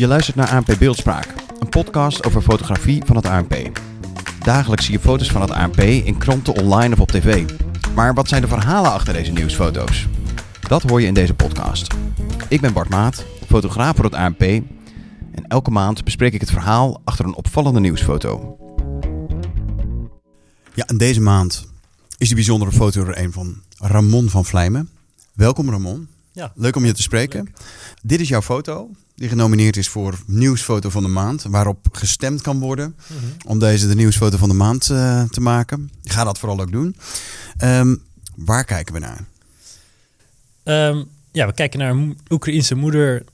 Je 0.00 0.06
luistert 0.06 0.36
naar 0.36 0.50
ANP 0.50 0.76
Beeldspraak, 0.78 1.34
een 1.58 1.68
podcast 1.68 2.24
over 2.26 2.42
fotografie 2.42 3.02
van 3.04 3.16
het 3.16 3.26
ANP. 3.26 3.54
Dagelijks 4.38 4.84
zie 4.84 4.94
je 4.94 5.00
foto's 5.00 5.30
van 5.30 5.40
het 5.40 5.50
ANP 5.50 5.80
in 5.80 6.18
kranten, 6.18 6.54
online 6.54 6.94
of 6.94 7.00
op 7.00 7.10
tv. 7.10 7.50
Maar 7.94 8.14
wat 8.14 8.28
zijn 8.28 8.42
de 8.42 8.48
verhalen 8.48 8.92
achter 8.92 9.12
deze 9.12 9.32
nieuwsfoto's? 9.32 10.06
Dat 10.68 10.82
hoor 10.82 11.00
je 11.00 11.06
in 11.06 11.14
deze 11.14 11.34
podcast. 11.34 11.94
Ik 12.48 12.60
ben 12.60 12.72
Bart 12.72 12.88
Maat, 12.88 13.24
fotograaf 13.46 13.96
voor 13.96 14.04
het 14.04 14.14
ANP. 14.14 14.40
En 14.40 15.46
elke 15.48 15.70
maand 15.70 16.04
bespreek 16.04 16.32
ik 16.32 16.40
het 16.40 16.50
verhaal 16.50 17.00
achter 17.04 17.24
een 17.24 17.34
opvallende 17.34 17.80
nieuwsfoto. 17.80 18.56
Ja, 20.74 20.86
en 20.86 20.96
deze 20.96 21.20
maand 21.20 21.66
is 22.16 22.26
die 22.26 22.36
bijzondere 22.36 22.72
foto 22.72 23.04
er 23.04 23.18
een 23.18 23.32
van 23.32 23.62
Ramon 23.78 24.28
van 24.28 24.44
Vlijmen. 24.44 24.90
Welkom 25.32 25.70
Ramon. 25.70 26.08
Ja. 26.32 26.52
Leuk 26.54 26.76
om 26.76 26.84
je 26.84 26.92
te 26.92 27.02
spreken. 27.02 27.54
Dit 28.02 28.20
is 28.20 28.28
jouw 28.28 28.42
foto, 28.42 28.90
die 29.14 29.28
genomineerd 29.28 29.76
is 29.76 29.88
voor 29.88 30.18
nieuwsfoto 30.26 30.90
van 30.90 31.02
de 31.02 31.08
maand, 31.08 31.42
waarop 31.42 31.88
gestemd 31.92 32.42
kan 32.42 32.58
worden 32.58 32.96
om 33.46 33.58
deze 33.58 33.88
de 33.88 33.94
nieuwsfoto 33.94 34.36
van 34.36 34.48
de 34.48 34.54
maand 34.54 34.90
eh, 34.90 35.22
te 35.22 35.40
maken. 35.40 35.90
Ik 36.02 36.12
ga 36.12 36.24
dat 36.24 36.38
vooral 36.38 36.60
ook 36.60 36.72
doen. 36.72 36.96
Ehm, 37.56 37.96
waar 38.36 38.64
kijken 38.64 38.94
we 38.94 39.00
naar? 39.00 39.24
Ehm, 40.62 41.04
ja, 41.32 41.46
we 41.46 41.52
kijken 41.52 41.78
naar 41.78 41.90
een 41.90 42.18
Oekraïense 42.28 42.74
moeder 42.74 43.24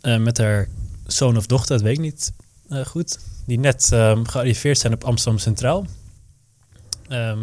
eh, 0.00 0.18
met 0.18 0.38
haar 0.38 0.68
zoon 1.06 1.36
of 1.36 1.46
dochter, 1.46 1.76
dat 1.76 1.84
weet 1.84 1.96
ik 1.96 2.02
niet 2.02 2.32
eh, 2.68 2.84
goed. 2.84 3.18
Die 3.46 3.58
net 3.58 3.92
ehm, 3.92 4.24
gearriveerd 4.24 4.78
zijn 4.78 4.92
op 4.92 5.04
Amsterdam 5.04 5.40
Centraal. 5.40 5.86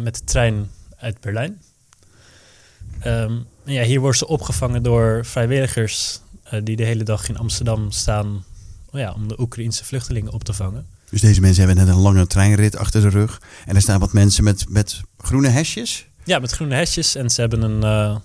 Met 0.02 0.14
de 0.14 0.24
trein 0.24 0.70
uit 0.96 1.20
Berlijn. 1.20 1.60
Ehm, 3.00 3.32
en 3.64 3.72
ja, 3.72 3.82
hier 3.82 4.00
worden 4.00 4.18
ze 4.18 4.28
opgevangen 4.28 4.82
door 4.82 5.24
vrijwilligers 5.24 6.20
eh, 6.42 6.60
die 6.64 6.76
de 6.76 6.84
hele 6.84 7.04
dag 7.04 7.28
in 7.28 7.38
Amsterdam 7.38 7.90
staan 7.90 8.44
oh 8.90 9.00
ja, 9.00 9.12
om 9.12 9.28
de 9.28 9.40
Oekraïense 9.40 9.84
vluchtelingen 9.84 10.32
op 10.32 10.44
te 10.44 10.52
vangen. 10.52 10.86
Dus 11.10 11.20
deze 11.20 11.40
mensen 11.40 11.66
hebben 11.66 11.84
net 11.84 11.94
een 11.94 12.00
lange 12.00 12.26
treinrit 12.26 12.76
achter 12.76 13.00
de 13.00 13.08
rug. 13.08 13.40
En 13.66 13.74
er 13.74 13.82
staan 13.82 14.00
wat 14.00 14.12
mensen 14.12 14.44
met, 14.44 14.64
met 14.68 15.00
groene 15.18 15.48
hesjes. 15.48 16.06
Ja, 16.24 16.38
met 16.38 16.50
groene 16.50 16.74
hesjes 16.74 17.14
en 17.14 17.30
ze 17.30 17.40
hebben 17.40 17.62
een, 17.62 17.82
eh, 17.82 18.16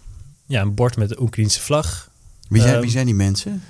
ja, 0.46 0.62
een 0.62 0.74
bord 0.74 0.98
met 0.98 1.10
de 1.10 1.22
Oekraïense 1.22 1.62
vlag. 1.62 2.10
Wie 2.50 2.62
zijn, 2.62 2.74
Ehm, 2.74 2.82
wie 2.82 2.92
zijn 2.92 3.06
die 3.06 3.16
mensen? 3.16 3.64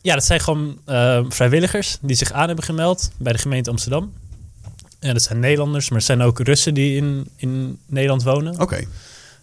Ja, 0.00 0.14
dat 0.14 0.24
zijn 0.24 0.40
gewoon 0.40 0.78
eh, 0.84 1.24
vrijwilligers 1.28 1.98
die 2.00 2.16
zich 2.16 2.32
aan 2.32 2.46
hebben 2.46 2.64
gemeld 2.64 3.10
bij 3.16 3.32
de 3.32 3.38
gemeente 3.38 3.70
Amsterdam. 3.70 4.12
En 4.98 5.12
dat 5.12 5.22
zijn 5.22 5.40
Nederlanders, 5.40 5.88
maar 5.88 5.98
er 5.98 6.04
zijn 6.04 6.22
ook 6.22 6.38
Russen 6.38 6.74
die 6.74 6.96
in, 6.96 7.28
in 7.36 7.78
Nederland 7.86 8.22
wonen. 8.22 8.60
Oké. 8.60 8.84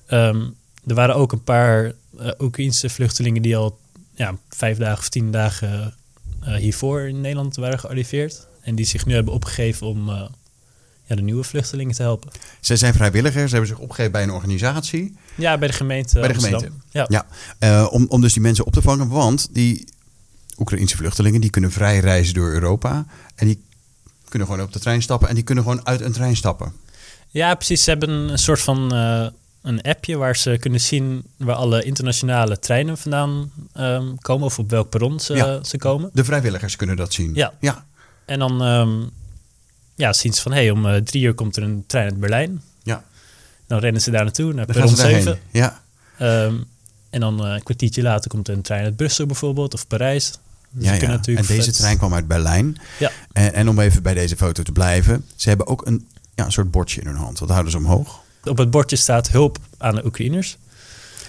Ehm, 0.07 0.41
er 0.87 0.95
waren 0.95 1.15
ook 1.15 1.31
een 1.31 1.43
paar 1.43 1.93
uh, 2.19 2.31
Oekraïnse 2.39 2.89
vluchtelingen 2.89 3.41
die 3.41 3.57
al 3.57 3.79
ja, 4.13 4.35
vijf 4.49 4.77
dagen 4.77 4.97
of 4.97 5.09
tien 5.09 5.31
dagen 5.31 5.93
eh, 6.41 6.55
hiervoor 6.55 7.01
in 7.01 7.21
Nederland 7.21 7.55
waren 7.55 7.79
gearriveerd. 7.79 8.47
En 8.61 8.75
die 8.75 8.85
zich 8.85 9.05
nu 9.05 9.13
hebben 9.13 9.33
opgegeven 9.33 9.87
om 9.87 10.09
eh, 10.09 10.21
ja, 11.03 11.15
de 11.15 11.21
nieuwe 11.21 11.43
vluchtelingen 11.43 11.95
te 11.95 12.01
helpen. 12.01 12.31
Zij 12.59 12.75
zijn 12.75 12.93
vrijwilligers, 12.93 13.43
ze 13.43 13.55
hebben 13.55 13.67
zich 13.67 13.79
opgegeven 13.79 14.11
bij 14.11 14.23
een 14.23 14.31
organisatie. 14.31 15.15
Ja, 15.35 15.57
bij 15.57 15.67
de 15.67 15.73
gemeente 15.73 16.19
Bij 16.19 16.27
de 16.27 16.33
Amsterdam. 16.33 16.61
gemeente. 16.61 16.85
Ja. 16.89 17.05
Ja, 17.09 17.25
eh, 17.59 17.87
om, 17.91 18.05
om 18.09 18.21
dus 18.21 18.33
die 18.33 18.41
mensen 18.41 18.65
op 18.65 18.73
te 18.73 18.81
vangen. 18.81 19.07
Want 19.07 19.47
die 19.51 19.87
Oekraïnse 20.57 20.97
vluchtelingen 20.97 21.41
die 21.41 21.49
kunnen 21.49 21.71
vrij 21.71 21.99
reizen 21.99 22.33
door 22.33 22.51
Europa. 22.51 23.05
En 23.35 23.47
die 23.47 23.63
kunnen 24.29 24.47
gewoon 24.47 24.63
op 24.63 24.73
de 24.73 24.79
trein 24.79 25.01
stappen. 25.01 25.29
En 25.29 25.35
die 25.35 25.43
kunnen 25.43 25.63
gewoon 25.63 25.85
uit 25.85 26.01
een 26.01 26.11
trein 26.11 26.35
stappen. 26.35 26.73
Ja, 27.29 27.55
precies. 27.55 27.83
Ze 27.83 27.89
hebben 27.89 28.09
een 28.09 28.37
soort 28.37 28.61
van 28.61 28.93
eh, 28.93 29.27
een 29.61 29.81
appje 29.81 30.17
waar 30.17 30.35
ze 30.37 30.57
kunnen 30.59 30.81
zien 30.81 31.23
waar 31.37 31.55
alle 31.55 31.83
internationale 31.83 32.59
treinen 32.59 32.97
vandaan 32.97 33.51
ehm, 33.73 34.15
komen 34.19 34.45
of 34.45 34.59
op 34.59 34.69
welk 34.69 34.89
perron 34.89 35.19
ze, 35.19 35.33
Ja. 35.35 35.63
ze 35.63 35.77
komen. 35.77 36.09
De 36.13 36.23
vrijwilligers 36.23 36.75
kunnen 36.75 36.95
dat 36.95 37.13
zien. 37.13 37.31
Ja. 37.33 37.53
Ja. 37.59 37.85
En 38.25 38.39
dan 38.39 38.61
ehm, 38.63 39.01
ja, 39.95 40.13
zien 40.13 40.33
ze 40.33 40.41
van 40.41 40.51
hé, 40.51 40.57
hey, 40.59 40.69
om 40.71 40.85
eh, 40.87 40.95
drie 41.01 41.23
uur 41.23 41.33
komt 41.33 41.57
er 41.57 41.63
een 41.63 41.83
trein 41.87 42.05
uit 42.09 42.19
Berlijn. 42.19 42.61
ja. 42.83 43.03
Dan 43.67 43.79
rennen 43.79 44.01
ze 44.01 44.11
daar 44.11 44.23
naartoe, 44.23 44.53
naar 44.53 44.65
Dan 44.65 44.75
perron 44.75 44.95
ze 44.95 45.01
daarheen. 45.01 45.21
7. 45.21 45.39
Ja. 45.51 45.81
Ehm, 46.17 46.55
en 47.09 47.19
dan 47.19 47.45
eh, 47.45 47.53
een 47.53 47.63
kwartiertje 47.63 48.01
later 48.01 48.29
komt 48.29 48.47
er 48.47 48.53
een 48.53 48.61
trein 48.61 48.83
uit 48.83 48.95
Brussel 48.95 49.25
bijvoorbeeld 49.25 49.73
of 49.73 49.87
Parijs. 49.87 50.31
Dus 50.71 50.85
Ja, 50.85 50.93
ja. 50.93 51.19
En 51.23 51.45
deze 51.45 51.71
trein 51.71 51.97
kwam 51.97 52.13
uit 52.13 52.27
Berlijn. 52.27 52.77
Ja. 52.99 53.11
En, 53.31 53.53
en 53.53 53.69
om 53.69 53.79
even 53.79 54.03
bij 54.03 54.13
deze 54.13 54.35
foto 54.37 54.63
te 54.63 54.71
blijven. 54.71 55.25
Ze 55.35 55.49
hebben 55.49 55.67
ook 55.67 55.85
een, 55.85 56.07
ja, 56.35 56.45
een 56.45 56.51
soort 56.51 56.71
bordje 56.71 57.01
in 57.01 57.07
hun 57.07 57.15
hand. 57.15 57.37
Dat 57.39 57.49
houden 57.49 57.71
ze 57.71 57.77
omhoog. 57.77 58.19
Op 58.43 58.57
het 58.57 58.71
bordje 58.71 58.95
staat 58.95 59.29
hulp 59.29 59.57
aan 59.77 59.95
de 59.95 60.05
Oekraïners. 60.05 60.57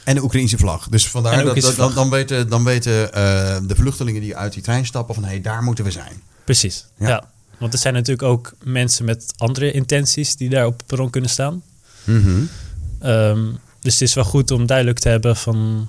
En 0.04 0.14
de 0.14 0.22
Oekraïnse 0.22 0.58
vlag. 0.58 0.88
Dus 0.88 1.08
vandaar 1.08 1.44
dat, 1.44 1.94
dan, 1.94 2.10
weten, 2.10 2.48
dan 2.48 2.64
weten 2.64 3.12
eh, 3.12 3.56
de 3.66 3.74
vluchtelingen 3.74 4.20
die 4.20 4.36
uit 4.36 4.52
die 4.52 4.62
trein 4.62 4.86
stappen 4.86 5.14
van 5.14 5.24
hé, 5.24 5.30
hey, 5.30 5.40
daar 5.40 5.62
moeten 5.62 5.84
we 5.84 5.90
zijn. 5.90 6.22
Precies, 6.44 6.86
Ja. 6.98 7.08
ja. 7.08 7.24
Want 7.58 7.72
er 7.74 7.78
zijn 7.80 7.94
natuurlijk 7.94 8.22
ook 8.28 8.52
mensen 8.64 9.04
met 9.04 9.34
andere 9.36 9.72
intenties 9.72 10.36
die 10.36 10.48
daar 10.48 10.66
op 10.66 10.76
het 10.76 10.86
perron 10.86 11.10
kunnen 11.10 11.30
staan. 11.30 11.62
Mhm. 12.04 12.30
Ehm, 13.00 13.44
dus 13.80 13.92
het 13.92 14.02
is 14.02 14.14
wel 14.14 14.24
goed 14.24 14.50
om 14.50 14.66
duidelijk 14.66 14.98
te 14.98 15.08
hebben 15.08 15.36
van 15.36 15.88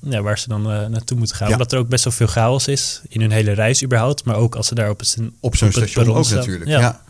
ja, 0.00 0.22
waar 0.22 0.38
ze 0.38 0.48
dan 0.48 0.70
eh, 0.70 0.86
naartoe 0.86 1.16
moeten 1.18 1.36
gaan. 1.36 1.46
Ja. 1.48 1.52
Omdat 1.52 1.72
er 1.72 1.78
ook 1.78 1.88
best 1.88 2.04
wel 2.04 2.12
veel 2.12 2.26
chaos 2.26 2.68
is 2.68 3.00
in 3.08 3.20
hun 3.20 3.30
hele 3.30 3.52
reis 3.52 3.82
überhaupt. 3.84 4.24
Maar 4.24 4.36
ook 4.36 4.54
als 4.54 4.66
ze 4.66 4.74
daar 4.74 4.90
op, 4.90 5.02
een, 5.16 5.36
Op 5.40 5.56
zo'n 5.56 5.70
station 5.72 6.14
ook 6.14 6.24
staan. 6.24 6.38
natuurlijk. 6.38 6.66
Ja. 6.70 7.02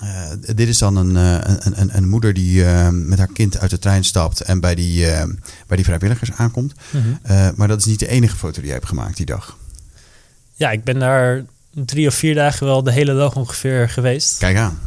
Eh, 0.00 0.30
dit 0.54 0.68
is 0.68 0.78
dan 0.78 0.96
een, 0.96 1.16
eh, 1.16 1.54
een, 1.58 1.80
een, 1.80 1.96
een 1.96 2.08
moeder 2.08 2.34
die 2.34 2.64
eh, 2.64 2.88
met 2.88 3.18
haar 3.18 3.32
kind 3.32 3.58
uit 3.58 3.70
de 3.70 3.78
trein 3.78 4.04
stapt 4.04 4.40
en 4.40 4.60
bij 4.60 4.74
die, 4.74 5.06
bij 5.66 5.76
die 5.76 5.84
vrijwilligers 5.84 6.32
aankomt. 6.32 6.72
Mhm. 6.90 7.52
Maar 7.56 7.68
dat 7.68 7.78
is 7.78 7.84
niet 7.84 7.98
de 7.98 8.08
enige 8.08 8.36
foto 8.36 8.54
die 8.54 8.64
jij 8.64 8.74
hebt 8.74 8.88
gemaakt 8.88 9.16
die 9.16 9.26
dag. 9.26 9.58
ja, 10.54 10.70
ik 10.70 10.84
ben 10.84 10.98
daar 10.98 11.44
drie 11.70 12.06
of 12.06 12.14
vier 12.14 12.34
dagen 12.34 12.66
wel 12.66 12.82
de 12.82 12.92
hele 12.92 13.14
dag 13.14 13.36
ongeveer 13.36 13.88
geweest. 13.88 14.38
Kijk 14.38 14.56
aan. 14.56 14.78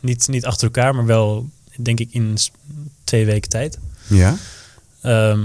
Niet, 0.00 0.28
niet 0.28 0.44
achter 0.44 0.64
elkaar, 0.64 0.94
maar 0.94 1.06
wel 1.06 1.48
denk 1.76 2.00
ik 2.00 2.08
in 2.10 2.38
twee 3.04 3.26
weken 3.26 3.50
tijd. 3.50 3.78
Ja? 4.06 4.36
Ehm, 5.00 5.40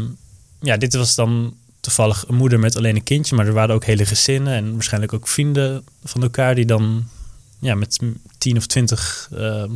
ja, 0.60 0.78
dit 0.78 0.94
was 0.94 1.16
dan 1.16 1.56
toevallig 1.80 2.26
een 2.28 2.36
moeder 2.36 2.60
met 2.60 2.78
alleen 2.78 2.96
een 2.96 3.04
kindje, 3.04 3.36
maar 3.36 3.48
er 3.48 3.54
waren 3.54 3.76
ook 3.76 3.86
hele 3.86 4.06
gezinnen 4.06 4.54
en 4.54 4.74
waarschijnlijk 4.74 5.14
ook 5.14 5.28
vrienden 5.28 5.84
van 6.04 6.22
elkaar 6.22 6.56
die 6.56 6.66
dan 6.66 7.08
ja, 7.66 7.76
met 7.76 8.00
tien 8.38 8.58
of 8.58 8.66
twintig 8.66 9.30
ehm, 9.34 9.72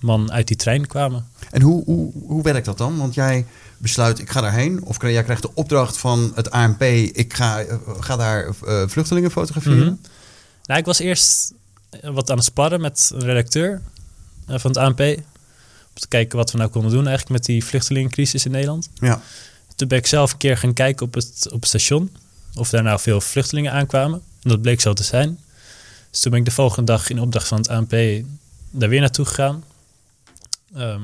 man 0.00 0.32
uit 0.32 0.48
die 0.48 0.56
trein 0.56 0.86
kwamen. 0.86 1.26
En 1.50 1.62
hoe, 1.62 1.84
hoe, 1.84 2.12
hoe 2.26 2.42
werkt 2.42 2.66
dat 2.66 2.78
dan? 2.78 2.96
Want 2.96 3.14
jij 3.14 3.46
besluit, 3.78 4.18
ik 4.18 4.30
ga 4.30 4.40
daarheen. 4.40 4.84
Of 4.84 5.02
jij 5.02 5.24
krijgt 5.24 5.42
de 5.42 5.54
opdracht 5.54 5.96
van 5.98 6.32
het 6.34 6.50
ANP, 6.50 6.82
ik 6.82 7.34
ga, 7.34 7.60
eh, 7.60 7.76
ga 8.00 8.16
daar 8.16 8.46
eh, 8.66 8.88
vluchtelingen 8.88 9.30
fotograferen. 9.30 9.78
Mhm. 9.78 9.94
Nou, 10.64 10.80
ik 10.80 10.86
was 10.86 10.98
eerst 10.98 11.52
wat 12.02 12.30
aan 12.30 12.36
het 12.36 12.44
sparren 12.44 12.80
met 12.80 13.10
een 13.14 13.24
redacteur 13.24 13.82
eh, 14.46 14.58
van 14.58 14.70
het 14.70 14.80
ANP. 14.80 15.00
Om 15.00 16.00
te 16.00 16.08
kijken 16.08 16.38
wat 16.38 16.52
we 16.52 16.58
nou 16.58 16.70
konden 16.70 16.90
doen 16.90 17.06
eigenlijk 17.06 17.38
met 17.38 17.44
die 17.44 17.64
vluchtelingencrisis 17.64 18.44
in 18.44 18.50
Nederland. 18.50 18.88
Ja. 18.94 19.22
Toen 19.76 19.88
ben 19.88 19.98
ik 19.98 20.06
zelf 20.06 20.32
een 20.32 20.38
keer 20.38 20.56
gaan 20.56 20.72
kijken 20.72 21.06
op 21.06 21.14
het, 21.14 21.46
op 21.52 21.60
het 21.60 21.68
station. 21.68 22.10
Of 22.54 22.70
daar 22.70 22.82
nou 22.82 23.00
veel 23.00 23.20
vluchtelingen 23.20 23.72
aankwamen. 23.72 24.22
En 24.42 24.50
dat 24.50 24.62
bleek 24.62 24.80
zo 24.80 24.92
te 24.92 25.02
zijn. 25.02 25.38
Dus 26.10 26.20
toen 26.20 26.30
ben 26.30 26.40
ik 26.40 26.46
de 26.46 26.52
volgende 26.52 26.92
dag 26.92 27.10
in 27.10 27.20
opdracht 27.20 27.48
van 27.48 27.58
het 27.58 27.68
ANP 27.68 27.90
daar 28.70 28.88
weer 28.88 29.00
naartoe 29.00 29.24
gegaan. 29.24 29.64
Ehm, 30.74 31.02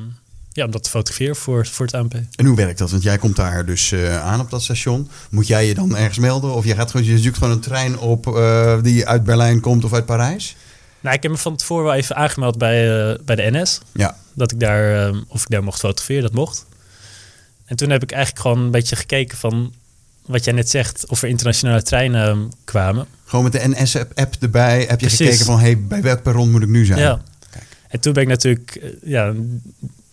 ja, 0.53 0.65
om 0.65 0.71
dat 0.71 0.85
te 0.85 0.91
fotograferen 0.91 1.37
voor, 1.37 1.67
voor 1.67 1.87
het 1.87 1.95
ANP. 1.95 2.15
En 2.35 2.47
hoe 2.47 2.57
werkt 2.57 2.79
dat? 2.79 2.91
Want 2.91 3.03
jij 3.03 3.19
komt 3.19 3.37
daar 3.37 3.67
dus 3.67 3.93
eh, 3.93 4.23
aan 4.23 4.41
op 4.41 4.51
dat 4.51 4.63
station. 4.63 5.09
Moet 5.31 5.47
jij 5.47 5.67
je 5.67 5.75
dan 5.75 5.97
ergens 5.97 6.19
melden? 6.19 6.55
Of 6.55 6.65
je, 6.65 6.75
gaat 6.75 6.91
gewoon, 6.91 7.07
je 7.07 7.19
zoekt 7.19 7.39
gewoon 7.39 7.53
een 7.53 7.61
trein 7.61 7.99
op 7.99 8.27
eh, 8.27 8.83
die 8.83 9.07
uit 9.07 9.25
Berlijn 9.25 9.61
komt 9.61 9.85
of 9.85 9.93
uit 9.93 10.07
Parijs? 10.07 10.57
Nou, 11.01 11.17
ik 11.17 11.23
heb 11.23 11.33
me 11.33 11.39
van 11.39 11.57
tevoren 11.57 11.85
wel 11.85 11.95
even 11.95 12.17
aangemeld 12.17 12.59
bij, 12.59 13.11
eh, 13.11 13.19
bij 13.25 13.37
de 13.37 13.51
NS. 13.51 13.81
Ja. 13.93 14.17
Dat 14.35 14.53
ik 14.53 14.61
daar, 14.61 15.07
ehm, 15.07 15.23
of 15.29 15.43
ik 15.43 15.51
daar 15.51 15.65
mocht 15.65 15.81
fotograferen, 15.81 16.23
dat 16.23 16.33
mocht. 16.33 16.67
En 17.65 17.77
toen 17.77 17.91
heb 17.91 18.03
ik 18.03 18.13
eigenlijk 18.13 18.43
gewoon 18.43 18.59
een 18.59 18.71
beetje 18.71 18.97
gekeken 18.97 19.39
van 19.39 19.73
wat 20.27 20.45
jij 20.45 20.55
net 20.55 20.71
zegt, 20.71 21.07
of 21.07 21.23
er 21.23 21.29
internationale 21.29 21.83
treinen 21.83 22.29
ehm, 22.29 22.45
kwamen. 22.65 23.07
Gewoon 23.25 23.45
met 23.45 23.53
de 23.53 23.69
NS-app 23.69 24.37
erbij 24.41 24.79
heb 24.79 25.01
je 25.01 25.07
Precies. 25.07 25.19
gekeken 25.19 25.45
van... 25.45 25.59
hey, 25.59 25.79
bij 25.79 26.03
welk 26.03 26.23
perron 26.23 26.51
moet 26.51 26.63
ik 26.63 26.69
nu 26.69 26.85
zijn? 26.85 26.99
Ja. 26.99 27.21
Kijk. 27.51 27.65
En 27.89 28.01
toen 28.01 28.13
ben 28.13 28.23
ik 28.23 28.29
natuurlijk, 28.29 28.75
eh, 28.75 28.91
ja, 29.05 29.33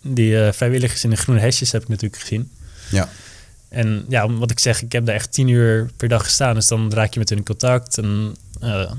die 0.02 0.40
eh, 0.40 0.52
vrijwilligers 0.52 1.04
in 1.04 1.10
de 1.10 1.16
groene 1.16 1.40
hesjes 1.40 1.72
heb 1.72 1.82
ik 1.82 1.88
natuurlijk 1.88 2.22
gezien. 2.22 2.50
Ja. 2.90 3.08
En 3.68 4.04
ja, 4.08 4.30
wat 4.32 4.50
ik 4.50 4.58
zeg, 4.58 4.82
ik 4.82 4.92
heb 4.92 5.06
daar 5.06 5.14
echt 5.14 5.32
tien 5.32 5.48
uur 5.48 5.90
per 5.96 6.08
dag 6.08 6.22
gestaan. 6.22 6.54
Dus 6.54 6.66
dan 6.66 6.92
raak 6.92 7.12
je 7.12 7.18
met 7.18 7.28
hun 7.28 7.38
in 7.38 7.44
contact. 7.44 7.98
En 7.98 8.36
eh, 8.60 8.92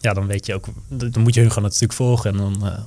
ja, 0.00 0.12
dan 0.12 0.26
weet 0.26 0.46
je 0.46 0.54
ook, 0.54 0.66
dan 0.88 1.22
moet 1.22 1.34
je 1.34 1.40
hun 1.40 1.48
gewoon 1.48 1.64
natuurlijk 1.64 1.92
volgen. 1.92 2.30
En 2.30 2.36
dan, 2.36 2.86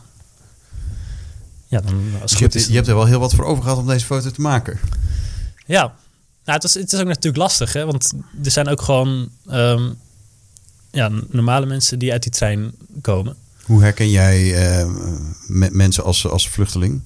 ja, 1.68 1.82
dan 1.82 2.12
als 2.22 2.22
Dus 2.22 2.22
het 2.22 2.30
je, 2.30 2.36
goed 2.36 2.40
hebt, 2.40 2.56
is. 2.56 2.68
je 2.68 2.76
hebt 2.76 2.88
er 2.88 2.96
wel 2.96 3.06
heel 3.06 3.20
wat 3.20 3.34
voor 3.34 3.46
over 3.46 3.64
gehad 3.64 3.78
om 3.78 3.88
deze 3.88 4.06
foto 4.06 4.32
te 4.32 4.42
maken. 4.42 4.80
Ja, 5.66 5.94
nou, 6.46 6.58
het, 6.60 6.64
is, 6.64 6.74
het 6.74 6.94
is 6.94 7.00
ook 7.00 7.08
natuurlijk 7.08 7.38
lastig, 7.38 7.74
hè? 7.74 7.86
Want 7.86 8.14
er 8.44 8.52
zijn 8.52 8.68
ook 8.68 8.82
gewoon 8.82 9.30
ehm, 9.48 9.90
ja, 10.92 11.10
normale 11.30 11.66
mensen 11.66 12.00
die 12.00 12.12
uit 12.12 12.24
die 12.24 12.32
trein 12.32 12.72
komen. 13.02 13.36
Hoe 13.64 13.82
herken 13.82 14.10
jij 14.10 14.56
eh, 14.80 14.88
me- 15.48 15.70
mensen 15.72 16.04
als, 16.04 16.28
als 16.28 16.50
vluchteling? 16.50 17.02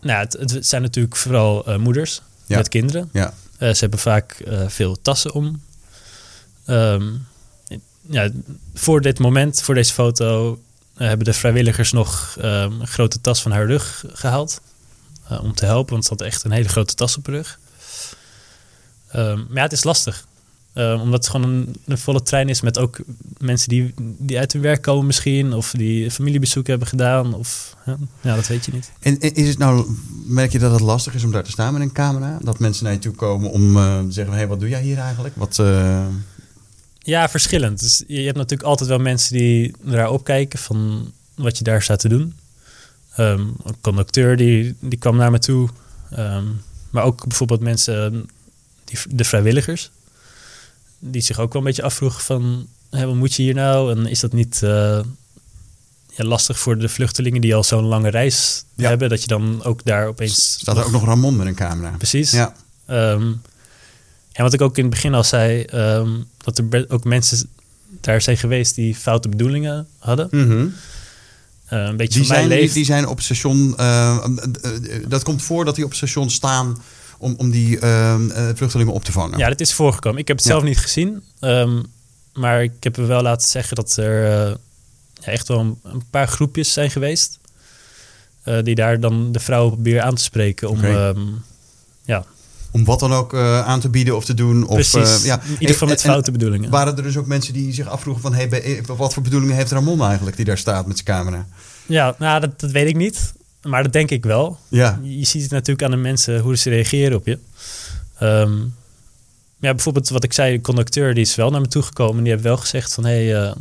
Nou, 0.00 0.18
het, 0.20 0.32
het 0.52 0.66
zijn 0.66 0.82
natuurlijk 0.82 1.16
vooral 1.16 1.66
eh, 1.66 1.76
moeders 1.78 2.22
Ja. 2.46 2.56
met 2.56 2.68
kinderen. 2.68 3.08
Ja. 3.12 3.34
Eh, 3.58 3.68
ze 3.72 3.78
hebben 3.80 3.98
vaak 3.98 4.32
eh, 4.32 4.68
veel 4.68 4.98
tassen 5.02 5.32
om. 5.32 5.60
Ehm, 6.64 7.06
ja, 8.10 8.30
voor 8.74 9.00
dit 9.00 9.18
moment, 9.18 9.62
voor 9.62 9.74
deze 9.74 9.92
foto, 9.92 10.58
hebben 10.94 11.24
de 11.24 11.32
vrijwilligers 11.32 11.92
nog 11.92 12.36
ehm, 12.40 12.80
een 12.80 12.86
grote 12.86 13.20
tas 13.20 13.42
van 13.42 13.52
haar 13.52 13.66
rug 13.66 14.04
gehaald. 14.12 14.60
eh, 15.28 15.42
om 15.44 15.54
te 15.54 15.64
helpen, 15.64 15.92
want 15.92 16.04
ze 16.04 16.10
had 16.10 16.20
echt 16.20 16.44
een 16.44 16.50
hele 16.50 16.68
grote 16.68 16.94
tas 16.94 17.16
op 17.16 17.26
haar 17.26 17.34
rug. 17.34 17.58
Ehm, 19.08 19.36
maar 19.36 19.56
ja, 19.56 19.62
het 19.62 19.72
is 19.72 19.84
lastig. 19.84 20.26
Ehm, 20.78 21.00
omdat 21.00 21.24
het 21.24 21.28
gewoon 21.28 21.50
een, 21.50 21.76
een 21.84 21.98
volle 21.98 22.22
trein 22.22 22.48
is 22.48 22.60
met 22.60 22.78
ook 22.78 22.98
mensen 23.38 23.68
die, 23.68 23.94
die 24.18 24.38
uit 24.38 24.52
hun 24.52 24.62
werk 24.62 24.82
komen 24.82 25.06
misschien. 25.06 25.52
Of 25.52 25.70
die 25.70 26.10
familiebezoek 26.10 26.66
hebben 26.66 26.88
gedaan. 26.88 27.34
Of 27.34 27.76
ja, 28.20 28.34
dat 28.34 28.46
weet 28.46 28.64
je 28.64 28.72
niet. 28.72 28.90
En 29.00 29.20
en 29.20 29.34
is 29.34 29.48
het 29.48 29.58
nou, 29.58 29.96
merk 30.26 30.52
je 30.52 30.58
dat 30.58 30.72
het 30.72 30.80
lastig 30.80 31.14
is 31.14 31.24
om 31.24 31.32
daar 31.32 31.42
te 31.42 31.50
staan 31.50 31.72
met 31.72 31.82
een 31.82 31.92
camera? 31.92 32.38
Dat 32.40 32.58
mensen 32.58 32.84
naar 32.84 32.92
je 32.92 32.98
toe 32.98 33.14
komen 33.14 33.50
om 33.50 33.76
eh, 33.76 33.98
te 33.98 34.12
zeggen, 34.12 34.32
hé, 34.32 34.38
hey, 34.38 34.48
wat 34.48 34.60
doe 34.60 34.68
jij 34.68 34.82
hier 34.82 34.98
eigenlijk? 34.98 35.36
Wat, 35.36 35.58
eh, 35.58 36.06
Ja, 36.98 37.28
verschillend. 37.28 37.80
Dus 37.80 38.04
je 38.06 38.20
hebt 38.20 38.36
natuurlijk 38.36 38.68
altijd 38.68 38.88
wel 38.88 38.98
mensen 38.98 39.36
die 39.36 39.74
daar 39.82 40.10
opkijken 40.10 40.58
van 40.58 41.10
wat 41.34 41.58
je 41.58 41.64
daar 41.64 41.82
staat 41.82 42.00
te 42.00 42.08
doen. 42.08 42.34
Ehm, 43.16 43.40
een 43.40 43.76
conducteur 43.80 44.36
die, 44.36 44.74
die 44.80 44.98
kwam 44.98 45.16
naar 45.16 45.30
me 45.30 45.38
toe. 45.38 45.68
Maar 46.90 47.04
ook 47.04 47.26
bijvoorbeeld 47.26 47.60
mensen, 47.60 48.28
die, 48.88 48.98
de 49.16 49.24
vrijwilligers, 49.24 49.90
die 50.98 51.22
zich 51.22 51.38
ook 51.38 51.52
wel 51.52 51.62
een 51.62 51.68
beetje 51.68 51.82
afvroegen 51.82 52.20
van, 52.22 52.66
wat 52.90 53.14
moet 53.14 53.34
je 53.34 53.42
hier 53.42 53.54
nou? 53.54 53.96
En 53.96 54.06
is 54.06 54.20
dat 54.20 54.32
niet 54.32 54.62
eh, 54.62 55.00
ja, 56.16 56.24
lastig 56.24 56.58
voor 56.58 56.78
de 56.78 56.88
vluchtelingen 56.88 57.40
die 57.40 57.54
al 57.54 57.64
zo'n 57.64 57.84
lange 57.84 58.10
reis 58.10 58.64
Ja. 58.74 58.88
hebben, 58.88 59.08
dat 59.08 59.20
je 59.20 59.26
dan 59.28 59.64
ook 59.64 59.84
daar 59.84 60.06
opeens... 60.06 60.52
staat 60.60 60.76
er 60.76 60.84
ook 60.84 60.90
nog 60.92 61.04
Ramon 61.04 61.36
met 61.36 61.46
een 61.46 61.54
camera? 61.54 61.90
Precies. 61.96 62.30
Ja. 62.30 62.54
Ehm, 62.86 63.32
en 64.32 64.42
wat 64.44 64.52
ik 64.52 64.60
ook 64.60 64.76
in 64.76 64.84
het 64.84 64.92
begin 64.92 65.14
al 65.14 65.24
zei, 65.24 65.62
ehm, 65.62 66.10
dat 66.44 66.58
er 66.58 66.84
ook 66.88 67.04
mensen 67.04 67.48
daar 68.00 68.20
zijn 68.22 68.36
geweest 68.36 68.74
die 68.74 68.94
foute 68.94 69.28
bedoelingen 69.28 69.86
hadden. 69.98 70.28
Mhm. 70.30 70.66
Eh, 71.66 71.78
een 71.84 71.96
beetje 71.96 72.18
Die, 72.18 72.28
zijn, 72.28 72.48
die, 72.48 72.58
leven. 72.58 72.74
die 72.74 72.84
zijn 72.84 73.06
op 73.06 73.20
station, 73.20 73.76
eh, 73.76 74.24
dat 75.08 75.22
komt 75.22 75.42
voor 75.42 75.64
dat 75.64 75.74
die 75.74 75.84
op 75.84 75.94
station 75.94 76.30
staan 76.30 76.82
om, 77.18 77.34
om 77.38 77.50
die 77.50 77.78
eh, 77.78 78.14
eh, 78.14 78.56
vluchtelingen 78.56 78.92
op 78.92 79.04
te 79.04 79.12
vangen. 79.12 79.38
Ja, 79.38 79.48
dat 79.48 79.60
is 79.60 79.72
voorgekomen. 79.72 80.20
Ik 80.20 80.28
heb 80.28 80.36
het 80.36 80.46
zelf 80.46 80.62
niet 80.62 80.78
gezien. 80.78 81.22
ehm, 81.40 81.82
maar 82.34 82.62
ik 82.62 82.72
heb 82.80 82.96
wel 82.96 83.22
laten 83.22 83.48
zeggen 83.48 83.76
dat 83.76 83.96
er 83.96 84.24
eh, 84.24 84.54
ja, 85.20 85.32
echt 85.32 85.48
wel 85.48 85.58
een, 85.58 85.78
een 85.82 86.02
paar 86.10 86.28
groepjes 86.28 86.72
zijn 86.72 86.90
geweest. 86.90 87.38
eh, 88.42 88.62
die 88.62 88.74
daar 88.74 89.00
dan 89.00 89.32
de 89.32 89.40
vrouwen 89.40 89.72
proberen 89.72 90.04
aan 90.04 90.14
te 90.14 90.22
spreken 90.22 90.68
om... 90.68 90.84
Ehm, 90.84 91.20
ja, 92.04 92.24
Om 92.70 92.84
wat 92.84 93.00
dan 93.00 93.12
ook 93.12 93.34
aan 93.34 93.80
te 93.80 93.88
bieden 93.88 94.16
of 94.16 94.24
te 94.24 94.34
doen. 94.34 94.66
Of, 94.66 94.92
ja. 95.24 95.40
In 95.42 95.50
ieder 95.52 95.68
geval 95.68 95.88
met 95.88 96.00
foute 96.00 96.30
bedoelingen. 96.30 96.70
Waren 96.70 96.96
er 96.96 97.02
dus 97.02 97.16
ook 97.16 97.26
mensen 97.26 97.52
die 97.52 97.72
zich 97.72 97.86
afvroegen 97.86 98.22
van... 98.22 98.34
Hey, 98.34 98.82
wat 98.86 99.14
voor 99.14 99.22
bedoelingen 99.22 99.54
heeft 99.56 99.70
Ramon 99.70 100.02
eigenlijk 100.02 100.36
die 100.36 100.44
daar 100.44 100.58
staat 100.58 100.86
met 100.86 100.98
zijn 101.04 101.18
camera? 101.18 101.46
Ja, 101.86 102.14
nou, 102.18 102.40
dat, 102.40 102.60
dat 102.60 102.70
weet 102.70 102.88
ik 102.88 102.96
niet. 102.96 103.32
Maar 103.62 103.82
dat 103.82 103.92
denk 103.92 104.10
ik 104.10 104.24
wel. 104.24 104.58
Ja, 104.68 105.00
Je 105.02 105.24
ziet 105.24 105.42
het 105.42 105.50
natuurlijk 105.50 105.82
aan 105.82 105.90
de 105.90 105.96
mensen 105.96 106.40
hoe 106.40 106.56
ze 106.56 106.70
reageren 106.70 107.16
op 107.16 107.26
je. 107.26 107.38
Ehm, 108.18 108.58
ja, 109.60 109.74
bijvoorbeeld 109.74 110.08
wat 110.08 110.24
ik 110.24 110.32
zei, 110.32 110.56
de 110.56 110.60
conducteur 110.62 111.14
die 111.14 111.22
is 111.22 111.34
wel 111.34 111.50
naar 111.50 111.60
me 111.60 111.68
toegekomen. 111.68 112.22
Die 112.22 112.32
heeft 112.32 112.44
wel 112.44 112.56
gezegd 112.56 112.94
van, 112.94 113.04
hé, 113.04 113.26
hey, 113.28 113.42
eh, 113.48 113.54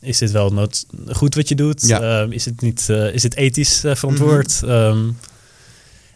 is 0.00 0.18
dit 0.18 0.30
wel 0.30 0.52
nood- 0.52 0.86
goed 1.08 1.34
wat 1.34 1.48
je 1.48 1.54
doet? 1.54 1.86
Ja. 1.86 2.00
Ehm, 2.20 2.32
is 2.32 2.44
het 2.44 2.60
niet, 2.60 2.88
eh, 2.88 3.14
is 3.14 3.22
het 3.22 3.34
ethisch 3.36 3.84
eh, 3.84 3.94
verantwoord? 3.94 4.62
Ehm, 4.62 5.08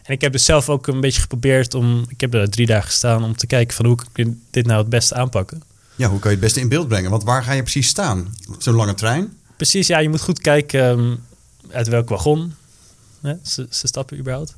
en 0.03 0.13
ik 0.13 0.21
heb 0.21 0.31
dus 0.31 0.45
zelf 0.45 0.69
ook 0.69 0.87
een 0.87 1.01
beetje 1.01 1.21
geprobeerd 1.21 1.73
om, 1.73 2.05
ik 2.09 2.21
heb 2.21 2.33
er 2.33 2.49
drie 2.49 2.65
dagen 2.65 2.87
gestaan 2.87 3.23
om 3.23 3.35
te 3.35 3.47
kijken 3.47 3.75
van 3.75 3.85
hoe 3.85 3.99
ik 4.13 4.27
dit 4.51 4.65
nou 4.65 4.79
het 4.79 4.89
beste 4.89 5.15
aanpakken. 5.15 5.61
ja, 5.95 6.09
hoe 6.09 6.19
kan 6.19 6.31
je 6.31 6.35
het 6.37 6.45
beste 6.45 6.59
in 6.59 6.69
beeld 6.69 6.87
brengen? 6.87 7.11
Want 7.11 7.23
waar 7.23 7.43
ga 7.43 7.51
je 7.51 7.61
precies 7.61 7.87
staan? 7.87 8.35
Zo'n 8.57 8.73
lange 8.75 8.93
trein? 8.93 9.37
Precies, 9.57 9.87
ja, 9.87 9.99
je 9.99 10.09
moet 10.09 10.21
goed 10.21 10.39
kijken 10.41 11.19
uit 11.71 11.87
welk 11.87 12.09
wagon 12.09 12.53
hè, 13.21 13.33
ze, 13.43 13.67
ze 13.69 13.87
stappen 13.87 14.17
überhaupt. 14.17 14.55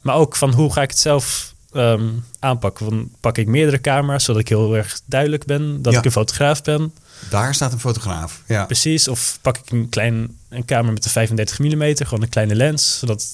Maar 0.00 0.14
ook 0.14 0.36
van 0.36 0.52
hoe 0.52 0.72
ga 0.72 0.82
ik 0.82 0.90
het 0.90 0.98
zelf 0.98 1.54
ehm, 1.72 2.08
aanpakken. 2.38 2.86
Van, 2.86 3.10
pak 3.20 3.38
ik 3.38 3.46
meerdere 3.46 3.80
camera's, 3.80 4.24
zodat 4.24 4.40
ik 4.40 4.48
heel 4.48 4.76
erg 4.76 5.00
duidelijk 5.04 5.44
ben 5.44 5.82
dat 5.82 5.92
Ja. 5.92 5.98
ik 5.98 6.04
een 6.04 6.12
fotograaf 6.12 6.62
ben. 6.62 6.94
Daar 7.30 7.54
staat 7.54 7.72
een 7.72 7.80
fotograaf. 7.80 8.42
Ja. 8.46 8.64
Precies, 8.64 9.08
of 9.08 9.38
pak 9.40 9.58
ik 9.58 9.70
een, 9.70 9.88
klein, 9.88 10.36
een 10.48 10.64
camera 10.64 10.92
met 10.92 11.02
de 11.02 11.10
35 11.10 11.58
mm, 11.58 11.96
gewoon 11.96 12.22
een 12.22 12.28
kleine 12.28 12.54
lens, 12.54 12.98
zodat 12.98 13.24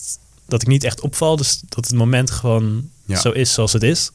dat 0.47 0.63
ik 0.63 0.69
niet 0.69 0.85
echt 0.85 1.01
opval. 1.01 1.37
Dus 1.37 1.61
dat 1.69 1.87
het 1.87 1.95
moment 1.95 2.31
gewoon 2.31 2.91
Ja. 3.05 3.17
zo 3.21 3.31
is 3.31 3.53
zoals 3.53 3.73
het 3.73 3.83
is. 3.83 4.11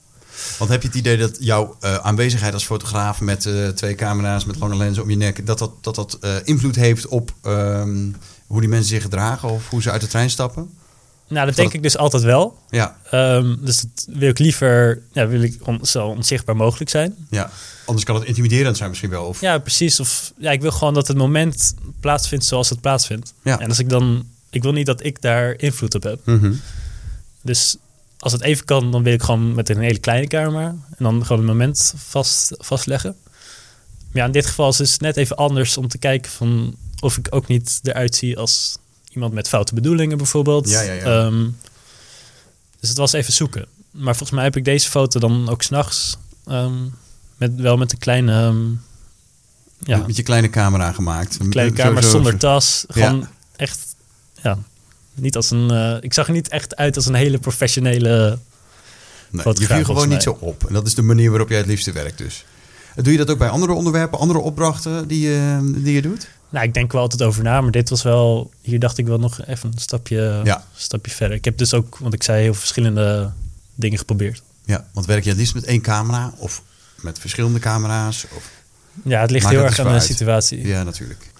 Want 0.57 0.69
heb 0.71 0.81
je 0.81 0.87
het 0.87 0.97
idee 0.97 1.17
dat 1.17 1.37
jouw 1.39 1.77
eh, 1.79 1.95
aanwezigheid 1.95 2.53
als 2.53 2.65
fotograaf 2.65 3.21
met 3.21 3.45
eh, 3.45 3.67
twee 3.67 3.95
camera's 3.95 4.45
met 4.45 4.59
lange 4.59 4.75
lenzen 4.75 5.03
om 5.03 5.09
je 5.09 5.15
nek, 5.15 5.45
dat 5.45 5.59
dat, 5.59 5.71
dat, 5.81 5.95
dat 5.95 6.17
eh, 6.21 6.35
invloed 6.43 6.75
heeft 6.75 7.07
op 7.07 7.33
ehm, 7.41 8.09
hoe 8.47 8.59
die 8.59 8.69
mensen 8.69 8.89
zich 8.89 9.01
gedragen 9.01 9.49
of 9.49 9.69
hoe 9.69 9.81
ze 9.81 9.91
uit 9.91 10.01
de 10.01 10.07
trein 10.07 10.29
stappen? 10.29 10.69
Nou, 11.27 11.45
dat 11.45 11.55
denk 11.55 11.67
dat- 11.67 11.77
ik 11.77 11.83
dus 11.83 11.97
altijd 11.97 12.23
wel. 12.23 12.57
Ja, 12.69 12.97
Ehm, 13.11 13.55
dus 13.59 13.81
dat 13.81 14.07
wil 14.09 14.29
ik 14.29 14.39
liever, 14.39 15.01
ja, 15.11 15.27
wil 15.27 15.41
ik 15.41 15.67
on- 15.67 15.85
zo 15.85 16.07
onzichtbaar 16.07 16.55
mogelijk 16.55 16.89
zijn. 16.89 17.15
ja. 17.29 17.49
Anders 17.85 18.05
kan 18.05 18.15
het 18.15 18.23
intimiderend 18.23 18.77
zijn 18.77 18.89
misschien 18.89 19.09
wel. 19.09 19.25
Of, 19.25 19.41
Ja, 19.41 19.57
precies. 19.57 19.99
Of 19.99 20.33
ja, 20.37 20.51
ik 20.51 20.61
wil 20.61 20.71
gewoon 20.71 20.93
dat 20.93 21.07
het 21.07 21.17
moment 21.17 21.73
plaatsvindt 21.99 22.45
zoals 22.45 22.69
het 22.69 22.81
plaatsvindt. 22.81 23.33
Ja. 23.43 23.59
En 23.59 23.69
als 23.69 23.79
ik 23.79 23.89
dan, 23.89 24.25
ik 24.49 24.63
wil 24.63 24.71
niet 24.71 24.85
dat 24.85 25.03
ik 25.03 25.21
daar 25.21 25.53
invloed 25.59 25.95
op 25.95 26.03
heb. 26.03 26.19
Mhm. 26.25 26.53
Dus 27.41 27.75
als 28.19 28.31
het 28.31 28.41
even 28.41 28.65
kan, 28.65 28.91
dan 28.91 29.03
wil 29.03 29.13
ik 29.13 29.23
gewoon 29.23 29.53
met 29.55 29.69
een 29.69 29.77
hele 29.79 29.99
kleine 29.99 30.27
camera 30.27 30.67
en 30.67 30.95
dan 30.97 31.21
gewoon 31.25 31.37
het 31.37 31.47
moment 31.51 31.93
vast, 31.97 32.51
vastleggen. 32.57 33.15
Maar 34.11 34.21
ja, 34.21 34.25
in 34.25 34.31
dit 34.31 34.45
geval 34.45 34.69
is 34.69 34.77
het 34.91 35.01
net 35.01 35.17
even 35.17 35.35
anders 35.35 35.77
om 35.77 35.87
te 35.87 35.97
kijken 35.97 36.31
van 36.31 36.75
of 37.03 37.17
ik 37.17 37.27
ook 37.29 37.47
niet 37.47 37.79
eruit 37.83 38.15
zie 38.15 38.37
als 38.37 38.77
iemand 39.09 39.33
met 39.33 39.47
foute 39.47 39.73
bedoelingen 39.73 40.17
bijvoorbeeld. 40.17 40.69
Ja, 40.69 40.81
ja, 40.81 40.93
ja. 40.93 41.03
Ehm, 41.25 41.43
dus 42.79 42.89
het 42.89 42.97
was 42.97 43.13
even 43.13 43.33
zoeken. 43.33 43.65
Maar 43.91 44.15
volgens 44.15 44.31
mij 44.31 44.43
heb 44.43 44.55
ik 44.55 44.65
deze 44.65 44.89
foto 44.89 45.19
dan 45.19 45.49
ook 45.49 45.61
s'nachts 45.61 46.17
um, 46.47 46.93
met 47.37 47.55
wel 47.55 47.77
met 47.77 47.91
een 47.91 47.97
kleine 47.97 48.31
ehm, 48.41 48.65
ja, 49.79 49.97
Met 50.07 50.15
je 50.15 50.23
kleine 50.23 50.49
camera 50.49 50.91
gemaakt. 50.91 51.37
kleine 51.49 51.75
Zo- 51.77 51.83
kamer 51.83 52.03
zo- 52.03 52.09
zonder 52.09 52.31
zo. 52.31 52.37
tas. 52.37 52.85
Ja. 52.87 52.93
Gewoon 53.07 53.27
echt, 53.55 53.79
ja, 54.41 54.57
niet 55.13 55.35
als 55.35 55.51
een. 55.51 55.71
eh, 55.71 55.97
ik 56.01 56.13
zag 56.13 56.27
er 56.27 56.33
niet 56.33 56.47
echt 56.47 56.75
uit 56.75 56.95
als 56.95 57.05
een 57.05 57.13
hele 57.13 57.37
professionele. 57.37 58.39
Nee, 59.29 59.45
je 59.59 59.65
viel 59.65 59.83
gewoon 59.83 60.09
niet 60.09 60.23
zo 60.23 60.37
op. 60.39 60.67
En 60.67 60.73
dat 60.73 60.87
is 60.87 60.95
de 60.95 61.01
manier 61.01 61.29
waarop 61.29 61.49
jij 61.49 61.57
het 61.57 61.67
liefste 61.67 61.91
werkt 61.91 62.17
dus. 62.17 62.45
Doe 62.95 63.11
je 63.11 63.17
dat 63.17 63.29
ook 63.29 63.37
bij 63.37 63.49
andere 63.49 63.73
onderwerpen, 63.73 64.19
andere 64.19 64.39
opdrachten 64.39 65.07
die 65.07 65.19
je, 65.29 65.71
die 65.75 65.93
je 65.93 66.01
doet? 66.01 66.27
Nou, 66.53 66.65
ik 66.65 66.73
denk 66.73 66.91
wel 66.91 67.01
altijd 67.01 67.21
over 67.21 67.43
na, 67.43 67.61
maar 67.61 67.71
dit 67.71 67.89
was 67.89 68.03
wel. 68.03 68.51
Hier 68.61 68.79
dacht 68.79 68.97
ik 68.97 69.07
wel 69.07 69.19
nog 69.19 69.45
even 69.45 69.71
een 69.73 69.79
stapje, 69.79 70.41
Ja. 70.43 70.63
stapje 70.75 71.11
verder. 71.11 71.37
Ik 71.37 71.45
heb 71.45 71.57
dus 71.57 71.73
ook, 71.73 71.97
want 71.97 72.13
ik 72.13 72.23
zei, 72.23 72.41
heel 72.41 72.53
verschillende 72.53 73.31
dingen 73.75 73.97
geprobeerd. 73.97 74.43
Ja, 74.65 74.85
want 74.93 75.05
werk 75.05 75.23
je 75.23 75.29
het 75.29 75.37
liefst 75.39 75.53
met 75.53 75.63
één 75.63 75.81
camera 75.81 76.33
of 76.37 76.61
met 77.01 77.19
verschillende 77.19 77.59
camera's? 77.59 78.25
Of... 78.35 78.49
Ja, 79.03 79.21
het 79.21 79.31
ligt 79.31 79.49
heel 79.49 79.59
erg 79.59 79.69
dus 79.69 79.79
aan 79.79 79.85
de 79.85 79.91
uit. 79.91 80.03
situatie. 80.03 80.67
Ja, 80.67 80.83
natuurlijk. 80.83 81.31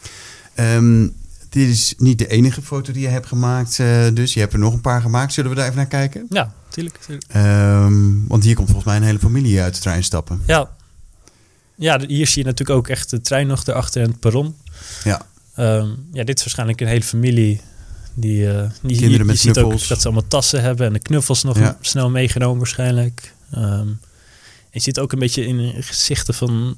Ehm, 0.54 1.08
dit 1.50 1.70
is 1.70 1.94
niet 1.98 2.18
de 2.18 2.28
enige 2.28 2.62
foto 2.62 2.92
die 2.94 3.02
je 3.02 3.08
hebt 3.08 3.28
gemaakt, 3.28 3.80
eh, 3.80 4.08
dus 4.14 4.34
je 4.34 4.40
hebt 4.40 4.54
er 4.54 4.60
nog 4.60 4.74
een 4.74 4.82
paar 4.82 5.02
gemaakt. 5.02 5.34
Zullen 5.34 5.50
we 5.50 5.56
daar 5.56 5.66
even 5.66 5.78
naar 5.78 5.88
kijken? 5.88 6.26
Ja, 6.30 6.54
tuurlijk. 6.70 6.98
tuurlijk. 6.98 7.26
Ehm, 7.32 8.28
want 8.28 8.44
hier 8.44 8.56
komt 8.56 8.68
volgens 8.68 8.88
mij 8.88 8.98
een 8.98 9.04
hele 9.08 9.20
familie 9.20 9.62
uit 9.62 9.76
de 9.76 9.82
trein 9.82 10.04
stappen. 10.04 10.42
Ja. 10.48 10.70
Ja, 11.76 12.00
hier 12.08 12.28
zie 12.28 12.42
je 12.42 12.50
natuurlijk 12.50 12.80
ook 12.80 12.88
echt 12.88 13.10
de 13.10 13.22
trein 13.22 13.48
nog 13.48 13.68
erachter 13.68 14.02
en 14.02 14.08
het 14.10 14.20
perron. 14.20 14.56
Ja, 15.04 15.22
Ehm, 15.56 15.88
ja, 16.14 16.24
dit 16.24 16.38
is 16.38 16.44
waarschijnlijk 16.44 16.82
een 16.82 16.88
hele 16.88 17.04
familie. 17.04 17.62
Die, 18.14 18.50
eh 18.52 18.70
die 18.82 18.98
Kinderen 18.98 19.18
je, 19.18 19.24
met 19.24 19.42
je 19.42 19.48
ziet 19.48 19.58
ook 19.58 19.88
dat 19.88 20.00
ze 20.02 20.06
allemaal 20.08 20.28
tassen 20.28 20.62
hebben 20.62 20.88
en 20.88 20.94
de 20.94 21.00
knuffels 21.00 21.44
nog 21.44 21.58
Ja. 21.60 21.78
snel 21.82 22.10
meegenomen 22.10 22.58
waarschijnlijk. 22.58 23.34
Ehm, 23.52 23.88
je 24.72 24.80
ziet 24.80 25.00
ook 25.00 25.12
een 25.12 25.20
beetje 25.20 25.46
in 25.48 25.84
gezichten 25.84 26.34
van 26.34 26.76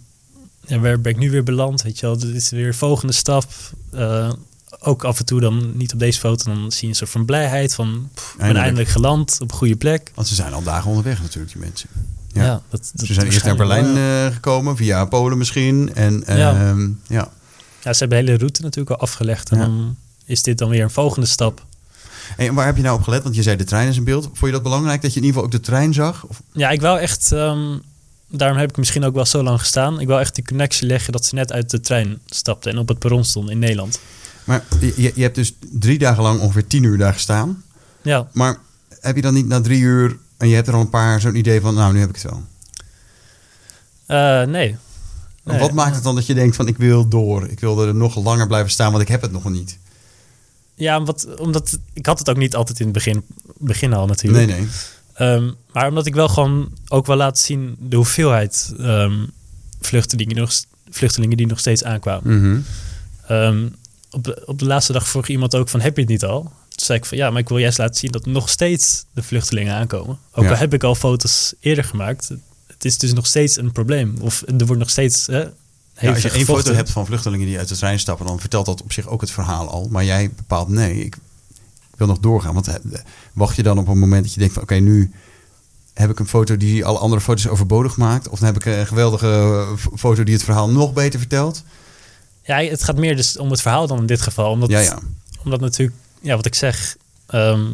ja, 0.67 0.79
waar 0.79 1.01
ben 1.01 1.12
ik 1.12 1.17
nu 1.17 1.31
weer 1.31 1.43
beland? 1.43 1.81
Weet 1.81 2.00
je 2.00 2.05
wel, 2.05 2.17
dit 2.17 2.35
is 2.35 2.50
weer 2.50 2.71
de 2.71 2.77
volgende 2.77 3.13
stap. 3.13 3.45
Eh, 3.91 4.33
ook 4.79 5.03
af 5.03 5.19
en 5.19 5.25
toe 5.25 5.39
dan 5.39 5.71
niet 5.77 5.93
op 5.93 6.00
deze 6.00 6.19
foto, 6.19 6.53
dan 6.53 6.71
zie 6.71 6.81
je 6.81 6.88
een 6.88 6.95
soort 6.95 7.09
van 7.09 7.25
blijheid 7.25 7.74
van 7.74 8.09
pff, 8.13 8.24
ben 8.31 8.39
Eindelijk. 8.39 8.65
eindelijk 8.65 8.89
geland 8.89 9.38
op 9.41 9.51
een 9.51 9.57
goede 9.57 9.75
plek. 9.75 10.12
want 10.15 10.27
ze 10.27 10.35
zijn 10.35 10.53
al 10.53 10.63
dagen 10.63 10.89
onderweg 10.89 11.21
natuurlijk, 11.21 11.53
die 11.53 11.62
mensen. 11.62 11.89
Ja, 12.33 12.43
Ja. 12.43 12.62
dat, 12.69 12.91
dat 12.93 13.05
Ze 13.07 13.13
zijn 13.13 13.25
eerst 13.25 13.45
naar 13.45 13.55
Berlijn 13.55 13.97
eh, 13.97 14.33
gekomen, 14.33 14.75
via 14.77 15.05
Polen 15.05 15.38
misschien. 15.38 15.95
En 15.95 16.24
Ja. 16.27 16.53
ehm, 16.69 16.89
ja. 17.07 17.31
Ja, 17.85 17.93
ze 17.93 17.99
hebben 17.99 18.17
de 18.17 18.23
hele 18.25 18.37
route 18.37 18.61
natuurlijk 18.61 18.95
al 18.95 19.01
afgelegd 19.07 19.49
en 19.49 19.57
Ja. 19.57 19.63
dan 19.63 19.95
is 20.25 20.43
dit 20.43 20.57
dan 20.57 20.69
weer 20.69 20.83
een 20.83 20.89
volgende 20.91 21.27
stap. 21.27 21.65
En 22.37 22.53
waar 22.53 22.65
heb 22.65 22.75
je 22.75 22.81
nou 22.81 22.97
op 22.97 23.03
gelet? 23.03 23.23
Want 23.23 23.35
je 23.35 23.41
zei 23.43 23.55
de 23.55 23.63
trein 23.63 23.87
is 23.87 23.97
in 23.97 24.03
beeld. 24.03 24.23
Vond 24.23 24.39
je 24.39 24.51
dat 24.51 24.63
belangrijk 24.63 25.01
dat 25.01 25.13
je 25.13 25.19
in 25.19 25.25
ieder 25.25 25.41
geval 25.41 25.55
ook 25.57 25.63
de 25.63 25.69
trein 25.71 25.93
zag? 25.93 26.23
Of, 26.25 26.41
Ja, 26.51 26.69
ik 26.69 26.81
wou 26.81 26.99
echt, 26.99 27.31
ehm, 27.31 27.77
daarom 28.27 28.57
heb 28.57 28.69
ik 28.69 28.77
misschien 28.77 29.03
ook 29.03 29.13
wel 29.15 29.25
zo 29.25 29.43
lang 29.43 29.59
gestaan. 29.59 29.99
Ik 29.99 30.07
wou 30.07 30.19
echt 30.19 30.35
die 30.35 30.45
connectie 30.45 30.87
leggen 30.87 31.11
dat 31.11 31.25
ze 31.25 31.35
net 31.35 31.51
uit 31.51 31.69
de 31.69 31.79
trein 31.79 32.19
stapten 32.25 32.71
en 32.71 32.77
op 32.77 32.87
het 32.87 32.99
perron 32.99 33.25
stonden 33.25 33.53
in 33.53 33.59
Nederland. 33.59 33.99
maar 34.43 34.63
je, 34.79 35.11
je 35.15 35.21
hebt 35.21 35.35
dus 35.35 35.53
drie 35.59 35.97
dagen 35.97 36.23
lang 36.23 36.39
ongeveer 36.39 36.67
tien 36.67 36.83
uur 36.83 36.97
daar 36.97 37.13
gestaan. 37.13 37.63
Ja, 38.01 38.27
Maar 38.31 38.57
heb 38.99 39.15
je 39.15 39.21
dan 39.21 39.33
niet 39.33 39.47
na 39.47 39.61
drie 39.61 39.79
uur 39.79 40.17
en 40.37 40.47
je 40.47 40.55
hebt 40.55 40.67
er 40.67 40.73
al 40.73 40.79
een 40.81 40.89
paar 40.89 41.21
zo'n 41.21 41.35
idee 41.35 41.61
van, 41.61 41.73
nou 41.73 41.93
nu 41.93 41.99
heb 41.99 42.09
ik 42.09 42.15
het 42.15 42.23
wel. 42.23 42.43
eh, 44.05 44.47
nee. 44.47 44.75
Nee, 45.45 45.59
wat 45.59 45.71
maakt 45.71 45.95
het 45.95 46.03
dan 46.03 46.15
dat 46.15 46.25
je 46.25 46.33
denkt 46.33 46.55
van 46.55 46.67
ik 46.67 46.77
wil 46.77 47.07
door, 47.07 47.47
ik 47.47 47.59
wil 47.59 47.81
er 47.87 47.95
nog 47.95 48.15
langer 48.23 48.47
blijven 48.47 48.71
staan, 48.71 48.91
want 48.91 49.01
ik 49.03 49.07
heb 49.09 49.21
het 49.21 49.31
nog 49.31 49.49
niet? 49.49 49.77
Ja, 50.75 51.03
wat, 51.03 51.27
omdat 51.39 51.77
ik 51.93 52.05
had 52.05 52.19
het 52.19 52.29
ook 52.29 52.37
niet 52.37 52.55
altijd 52.55 52.79
in 52.79 52.85
het 52.85 52.93
begin, 52.93 53.23
begin 53.57 53.93
al 53.93 54.05
natuurlijk. 54.05 54.47
Nee, 54.47 54.59
nee. 54.59 54.67
Ehm, 55.13 55.51
maar 55.73 55.87
omdat 55.87 56.05
ik 56.05 56.13
wel 56.15 56.27
gewoon 56.27 56.71
ook 56.87 57.05
wel 57.05 57.15
laat 57.15 57.39
zien 57.39 57.75
de 57.79 57.95
hoeveelheid 57.95 58.73
ehm, 58.79 59.25
vluchtelingen, 59.81 60.33
die 60.33 60.43
nog, 60.43 60.51
vluchtelingen 60.89 61.37
die 61.37 61.47
nog 61.47 61.59
steeds 61.59 61.83
aankwamen. 61.83 62.39
Mhm. 62.41 62.59
Ehm, 63.27 63.67
op, 64.11 64.23
de, 64.23 64.43
op 64.45 64.59
de 64.59 64.65
laatste 64.65 64.93
dag 64.93 65.07
vroeg 65.07 65.27
iemand 65.27 65.55
ook 65.55 65.69
van 65.69 65.79
heb 65.81 65.95
je 65.95 66.01
het 66.01 66.09
niet 66.09 66.23
al? 66.25 66.41
Toen 66.43 66.85
zei 66.85 66.97
ik 66.97 67.05
van 67.05 67.17
ja, 67.17 67.29
maar 67.29 67.41
ik 67.41 67.49
wil 67.49 67.57
juist 67.57 67.77
laten 67.77 67.95
zien 67.95 68.11
dat 68.11 68.25
nog 68.25 68.49
steeds 68.49 69.05
de 69.13 69.23
vluchtelingen 69.23 69.73
aankomen. 69.75 70.17
Ook 70.31 70.43
Ja. 70.43 70.49
al 70.49 70.55
heb 70.57 70.73
ik 70.73 70.83
al 70.83 70.95
foto's 70.95 71.53
eerder 71.59 71.83
gemaakt. 71.83 72.31
Het 72.85 72.93
is 72.93 72.99
dus 72.99 73.13
nog 73.13 73.25
steeds 73.25 73.57
een 73.57 73.71
probleem. 73.71 74.15
Of 74.21 74.43
er 74.57 74.65
wordt 74.65 74.81
nog 74.81 74.89
steeds 74.89 75.25
hè, 75.25 75.39
Ja, 75.99 76.13
als 76.13 76.21
je 76.21 76.29
één 76.29 76.45
foto 76.45 76.73
hebt 76.73 76.89
van 76.89 77.05
vluchtelingen 77.05 77.47
die 77.47 77.57
uit 77.57 77.67
de 77.67 77.75
trein 77.75 77.99
stappen, 77.99 78.25
dan 78.25 78.39
vertelt 78.39 78.65
dat 78.65 78.81
op 78.81 78.91
zich 78.91 79.07
ook 79.07 79.21
het 79.21 79.31
verhaal 79.31 79.69
al. 79.69 79.87
Maar 79.91 80.05
jij 80.05 80.31
bepaalt 80.35 80.67
nee, 80.67 81.05
ik, 81.05 81.17
wil 81.95 82.07
nog 82.07 82.19
doorgaan. 82.19 82.53
Want 82.53 82.79
wacht 83.33 83.55
je 83.55 83.63
dan 83.63 83.77
op 83.77 83.87
een 83.87 83.99
moment 83.99 84.23
dat 84.23 84.33
je 84.33 84.39
denkt 84.39 84.53
van 84.53 84.63
oké, 84.63 84.75
nu 84.75 85.11
heb 85.93 86.09
ik 86.09 86.19
een 86.19 86.27
foto 86.27 86.57
die 86.57 86.85
alle 86.85 86.97
andere 86.97 87.21
foto's 87.21 87.47
overbodig 87.47 87.97
maakt? 87.97 88.29
Of 88.29 88.39
dan 88.39 88.47
heb 88.47 88.55
ik 88.55 88.65
een 88.65 88.87
geweldige 88.87 89.27
eh, 89.27 89.97
foto 89.97 90.23
die 90.23 90.33
het 90.33 90.43
verhaal 90.43 90.69
nog 90.69 90.93
beter 90.93 91.19
vertelt? 91.19 91.63
Ja, 92.43 92.57
het 92.57 92.83
gaat 92.83 92.97
meer 92.97 93.15
dus 93.15 93.37
om 93.37 93.51
het 93.51 93.61
verhaal 93.61 93.87
dan 93.87 93.97
in 93.97 94.05
dit 94.05 94.21
geval. 94.21 94.51
Omdat, 94.51 94.69
Ja, 94.69 94.79
ja. 94.79 94.99
omdat 95.43 95.59
natuurlijk, 95.59 95.97
ja, 96.21 96.35
wat 96.35 96.45
ik 96.45 96.55
zeg, 96.55 96.97
ehm, 97.25 97.65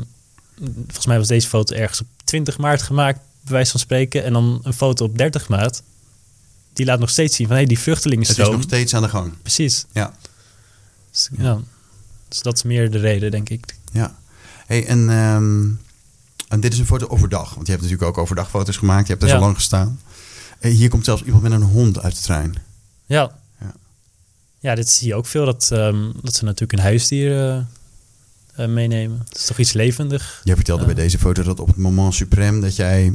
volgens 0.85 1.05
mij 1.05 1.17
was 1.17 1.27
deze 1.27 1.47
foto 1.47 1.75
ergens 1.75 2.01
op 2.01 2.07
20 2.23 2.57
maart 2.57 2.81
gemaakt, 2.81 3.19
bij 3.41 3.53
wijze 3.53 3.71
van 3.71 3.79
spreken. 3.79 4.24
En 4.24 4.33
dan 4.33 4.60
een 4.63 4.74
foto 4.74 5.05
op 5.05 5.17
30 5.17 5.48
maart. 5.50 5.81
Die 6.74 6.86
laat 6.86 7.00
nog 7.00 7.10
steeds 7.10 7.36
zien 7.36 7.48
van 7.48 7.55
hé, 7.55 7.62
die 7.62 7.69
Het 7.71 7.77
is 7.77 7.83
vluchtelingenstroom. 7.83 8.51
nog 8.51 8.62
steeds 8.62 8.93
aan 8.95 9.01
de 9.01 9.10
gang. 9.10 9.33
Precies. 9.41 9.86
Ja. 9.91 10.13
Dus, 11.12 11.29
ja. 11.38 11.60
dus 12.27 12.41
dat 12.41 12.55
is 12.55 12.63
meer 12.63 12.91
de 12.91 12.98
reden, 13.00 13.31
denk 13.31 13.50
ik. 13.50 13.75
Ja. 13.91 14.15
Hey, 14.65 14.86
en, 14.88 15.10
ehm, 15.10 15.63
en 16.48 16.60
dit 16.60 16.74
is 16.74 16.79
een 16.79 16.86
foto 16.86 17.07
overdag. 17.07 17.53
Want 17.53 17.65
je 17.67 17.71
hebt 17.71 17.83
natuurlijk 17.83 18.10
ook 18.10 18.17
overdag 18.17 18.50
foto's 18.50 18.77
gemaakt. 18.77 19.07
Je 19.07 19.12
hebt 19.13 19.24
er 19.24 19.29
Ja. 19.29 19.36
zo 19.36 19.41
lang 19.41 19.55
gestaan. 19.55 20.00
Eh, 20.60 20.71
hier 20.71 20.89
komt 20.89 21.05
zelfs 21.05 21.24
iemand 21.24 21.43
met 21.43 21.51
een 21.51 21.62
hond 21.62 22.00
uit 22.01 22.15
de 22.15 22.21
trein. 22.21 22.55
Ja. 23.05 23.31
Ja. 23.60 23.74
Ja, 24.60 24.75
dit 24.75 24.89
zie 24.89 25.07
je 25.07 25.15
ook 25.15 25.25
veel, 25.25 25.45
dat, 25.45 25.69
ehm, 25.71 26.12
dat 26.21 26.36
ze 26.36 26.43
natuurlijk 26.45 26.71
een 26.79 26.86
huisdier 26.86 27.50
eh, 27.50 27.62
eh, 28.55 28.67
meenemen. 28.67 29.20
Het 29.27 29.38
is 29.38 29.46
toch 29.46 29.58
iets 29.58 29.74
levendig. 29.74 30.41
Jij 30.43 30.55
vertelde 30.55 30.86
bij 30.86 30.93
deze 30.93 31.17
foto 31.17 31.43
dat 31.43 31.60
op 31.60 31.67
het 31.67 31.77
moment 31.77 32.13
suprem 32.13 32.62
dat 32.62 32.75
jij 32.75 33.13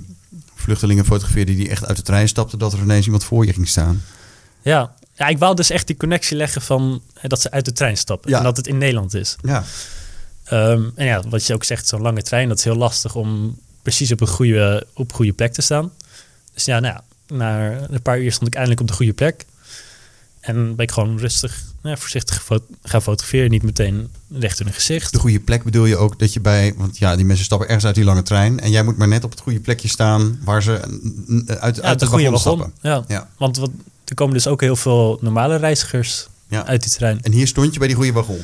vluchtelingen 0.54 1.04
fotografeerde 1.04 1.54
die 1.54 1.68
echt 1.68 1.86
uit 1.86 1.96
de 1.96 2.02
trein 2.02 2.28
stapten, 2.28 2.58
dat 2.58 2.72
er 2.72 2.78
ineens 2.78 3.04
iemand 3.04 3.24
voor 3.24 3.46
je 3.46 3.52
ging 3.52 3.68
staan. 3.68 4.02
Ja. 4.62 4.94
ja, 5.14 5.26
ik 5.26 5.38
wou 5.38 5.54
dus 5.54 5.70
echt 5.70 5.86
die 5.86 5.96
connectie 5.96 6.36
leggen 6.36 6.62
van 6.62 7.02
dat 7.22 7.40
ze 7.40 7.50
uit 7.50 7.64
de 7.64 7.72
trein 7.72 7.96
stappen. 7.96 8.30
Ja. 8.30 8.38
En 8.38 8.44
dat 8.44 8.56
het 8.56 8.66
in 8.66 8.78
Nederland 8.78 9.14
is. 9.14 9.36
Ja. 9.42 9.64
Ehm, 10.44 10.82
en 10.94 11.06
ja, 11.06 11.22
wat 11.28 11.46
je 11.46 11.54
ook 11.54 11.64
zegt, 11.64 11.88
zo'n 11.88 12.02
lange 12.02 12.22
trein, 12.22 12.48
dat 12.48 12.58
is 12.58 12.64
heel 12.64 12.76
lastig 12.76 13.14
om 13.14 13.58
precies 13.82 14.12
op 14.12 14.20
een 14.20 14.26
goede, 14.26 14.86
op 14.94 15.12
goede 15.12 15.32
plek 15.32 15.52
te 15.52 15.62
staan. 15.62 15.92
Dus 16.54 16.64
ja, 16.64 16.80
nou 16.80 16.94
ja, 16.94 17.04
na 17.36 17.72
een 17.90 18.02
paar 18.02 18.20
uur 18.20 18.32
stond 18.32 18.46
ik 18.46 18.54
eindelijk 18.54 18.80
op 18.80 18.88
de 18.88 18.92
goede 18.92 19.12
plek. 19.12 19.44
En 20.40 20.76
ben 20.76 20.86
ik 20.86 20.92
gewoon 20.92 21.18
rustig, 21.18 21.62
nou 21.86 21.98
ja, 21.98 22.02
voorzichtig 22.02 22.46
gaan 22.82 23.02
fotograferen. 23.02 23.50
Niet 23.50 23.62
meteen 23.62 24.10
recht 24.30 24.60
in 24.60 24.66
hun 24.66 24.74
gezicht. 24.74 25.12
De 25.12 25.18
goede 25.18 25.40
plek 25.40 25.62
bedoel 25.64 25.84
je 25.84 25.96
ook 25.96 26.18
dat 26.18 26.32
je 26.32 26.40
bij, 26.40 26.74
want 26.76 26.98
ja, 26.98 27.16
die 27.16 27.24
mensen 27.24 27.44
stappen 27.44 27.66
ergens 27.66 27.86
uit 27.86 27.94
die 27.94 28.04
lange 28.04 28.22
trein 28.22 28.60
en 28.60 28.70
jij 28.70 28.82
moet 28.82 28.96
maar 28.96 29.08
net 29.08 29.24
op 29.24 29.30
het 29.30 29.40
goede 29.40 29.60
plekje 29.60 29.88
staan 29.88 30.38
waar 30.44 30.62
ze 30.62 30.80
mm, 31.26 31.44
uit, 31.46 31.76
Ja, 31.76 31.82
uit 31.82 32.00
de 32.00 32.06
goede 32.06 32.30
wagon. 32.30 32.72
Ja. 32.80 33.04
Ja. 33.08 33.28
Want 33.38 33.56
wat, 33.56 33.70
er 34.04 34.14
komen 34.14 34.34
dus 34.34 34.46
ook 34.46 34.60
heel 34.60 34.76
veel 34.76 35.18
normale 35.20 35.56
reizigers 35.56 36.28
Ja. 36.48 36.66
uit 36.66 36.82
die 36.82 36.92
trein. 36.92 37.22
En 37.22 37.32
hier 37.32 37.46
stond 37.46 37.72
je 37.72 37.78
bij 37.78 37.88
die 37.88 37.96
goede 37.96 38.12
wagon. 38.12 38.42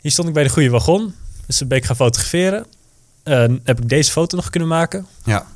Hier 0.00 0.12
stond 0.12 0.28
ik 0.28 0.34
bij 0.34 0.42
de 0.42 0.48
goede 0.50 0.70
wagon. 0.70 1.14
Dus 1.46 1.66
ben 1.66 1.78
ik 1.78 1.84
gaan 1.84 1.96
fotograferen. 1.96 2.66
Eh, 3.22 3.44
heb 3.64 3.80
ik 3.80 3.88
deze 3.88 4.10
foto 4.10 4.36
nog 4.36 4.50
kunnen 4.50 4.68
maken. 4.68 5.06
Ja. 5.24 5.46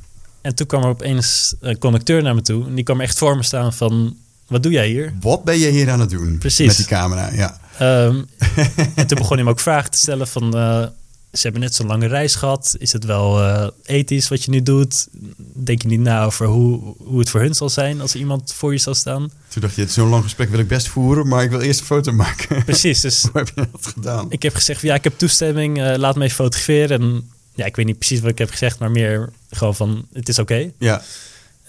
En 0.40 0.54
toen 0.54 0.66
kwam 0.66 0.82
er 0.82 0.88
opeens 0.88 1.54
een 1.60 1.78
conducteur 1.78 2.22
naar 2.22 2.34
me 2.34 2.42
toe. 2.42 2.66
En 2.66 2.74
die 2.74 2.84
kwam 2.84 3.00
echt 3.00 3.18
voor 3.18 3.36
me 3.36 3.42
staan 3.42 3.72
van... 3.72 4.16
Wat 4.52 4.62
doe 4.62 4.72
jij 4.72 4.88
hier? 4.88 5.12
Wat 5.20 5.44
ben 5.44 5.58
je 5.58 5.68
hier 5.70 5.90
aan 5.90 6.00
het 6.00 6.10
doen? 6.10 6.38
Precies. 6.38 6.66
Met 6.66 6.76
die 6.76 6.86
camera, 6.86 7.30
ja. 7.32 7.60
Ehm, 7.78 8.22
en 8.94 9.06
toen 9.06 9.18
begon 9.18 9.36
hij 9.36 9.44
me 9.44 9.50
ook 9.50 9.60
vragen 9.60 9.90
te 9.90 9.98
stellen 9.98 10.28
van... 10.28 10.56
eh, 10.56 10.86
ze 11.32 11.42
hebben 11.42 11.60
net 11.60 11.74
zo'n 11.74 11.86
lange 11.86 12.06
reis 12.06 12.34
gehad. 12.34 12.74
Is 12.78 12.92
het 12.92 13.04
wel 13.04 13.40
eh, 13.42 13.66
ethisch 13.84 14.28
wat 14.28 14.44
je 14.44 14.50
nu 14.50 14.62
doet? 14.62 15.08
Denk 15.54 15.82
je 15.82 15.88
niet 15.88 16.00
na 16.00 16.24
over 16.24 16.46
hoe, 16.46 16.94
hoe 16.98 17.18
het 17.18 17.30
voor 17.30 17.40
hun 17.40 17.54
zal 17.54 17.68
zijn... 17.68 18.00
als 18.00 18.12
er 18.14 18.18
iemand 18.20 18.52
voor 18.52 18.72
je 18.72 18.78
zal 18.78 18.94
staan? 18.94 19.30
Toen 19.48 19.62
dacht 19.62 19.74
je, 19.74 19.86
zo'n 19.88 20.08
lang 20.08 20.22
gesprek 20.22 20.50
wil 20.50 20.58
ik 20.58 20.68
best 20.68 20.88
voeren, 20.88 21.28
maar 21.28 21.42
ik 21.42 21.50
wil 21.50 21.60
eerst 21.60 21.80
een 21.80 21.86
foto 21.86 22.12
maken. 22.12 22.64
Precies, 22.64 23.00
dus 23.00 23.22
Hoe 23.32 23.40
heb 23.40 23.48
je 23.54 23.66
dat 23.72 23.86
gedaan? 23.94 24.26
ik 24.28 24.42
heb 24.42 24.54
gezegd... 24.54 24.82
Ja, 24.82 24.94
ik 24.94 25.04
heb 25.04 25.18
toestemming, 25.18 25.82
eh, 25.82 25.96
laat 25.96 26.16
me 26.16 26.24
even 26.24 26.36
fotograferen. 26.36 27.00
En 27.00 27.30
ja, 27.54 27.64
ik 27.64 27.76
weet 27.76 27.86
niet 27.86 27.98
precies 27.98 28.20
wat 28.20 28.30
ik 28.30 28.38
heb 28.38 28.50
gezegd... 28.50 28.78
maar 28.78 28.90
meer 28.90 29.32
gewoon 29.50 29.74
van, 29.76 30.06
het 30.12 30.28
is 30.28 30.38
oké. 30.38 30.70
Ja, 30.78 31.02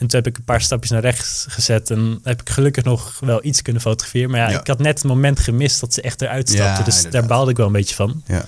En 0.03 0.09
toen 0.09 0.19
heb 0.23 0.27
ik 0.33 0.37
een 0.37 0.43
paar 0.43 0.61
stapjes 0.61 0.91
naar 0.91 1.01
rechts 1.01 1.45
gezet 1.49 1.89
en 1.91 2.19
heb 2.23 2.41
ik 2.41 2.49
gelukkig 2.49 2.83
nog 2.83 3.19
wel 3.19 3.39
iets 3.45 3.61
kunnen 3.61 3.81
fotograferen. 3.81 4.29
Maar 4.29 4.39
ja, 4.39 4.49
Ja. 4.49 4.59
ik 4.59 4.67
had 4.67 4.79
net 4.79 4.97
het 4.97 5.03
moment 5.07 5.39
gemist 5.39 5.79
dat 5.79 5.93
ze 5.93 6.01
echt 6.01 6.21
eruit 6.21 6.49
stapte. 6.49 6.63
Ja, 6.79 6.83
dus 6.83 6.95
inderdaad. 6.95 7.21
daar 7.21 7.29
baalde 7.29 7.51
ik 7.51 7.57
wel 7.57 7.65
een 7.65 7.71
beetje 7.71 7.95
van. 7.95 8.23
ja. 8.27 8.45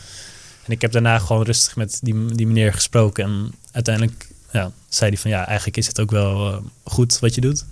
En 0.66 0.72
ik 0.72 0.82
heb 0.82 0.92
daarna 0.92 1.20
gewoon 1.20 1.44
rustig 1.44 1.76
met 1.76 2.00
die, 2.02 2.26
die 2.36 2.48
meneer 2.48 2.74
gesproken. 2.74 3.24
En 3.24 3.54
uiteindelijk 3.72 4.28
ja, 4.52 4.72
zei 4.90 5.10
hij 5.10 5.20
van 5.20 5.32
ja, 5.32 5.46
eigenlijk 5.48 5.78
is 5.78 5.88
het 5.88 6.00
ook 6.00 6.12
wel 6.12 6.52
eh, 6.52 6.58
goed 6.84 7.20
wat 7.20 7.36
je 7.36 7.42
doet. 7.42 7.66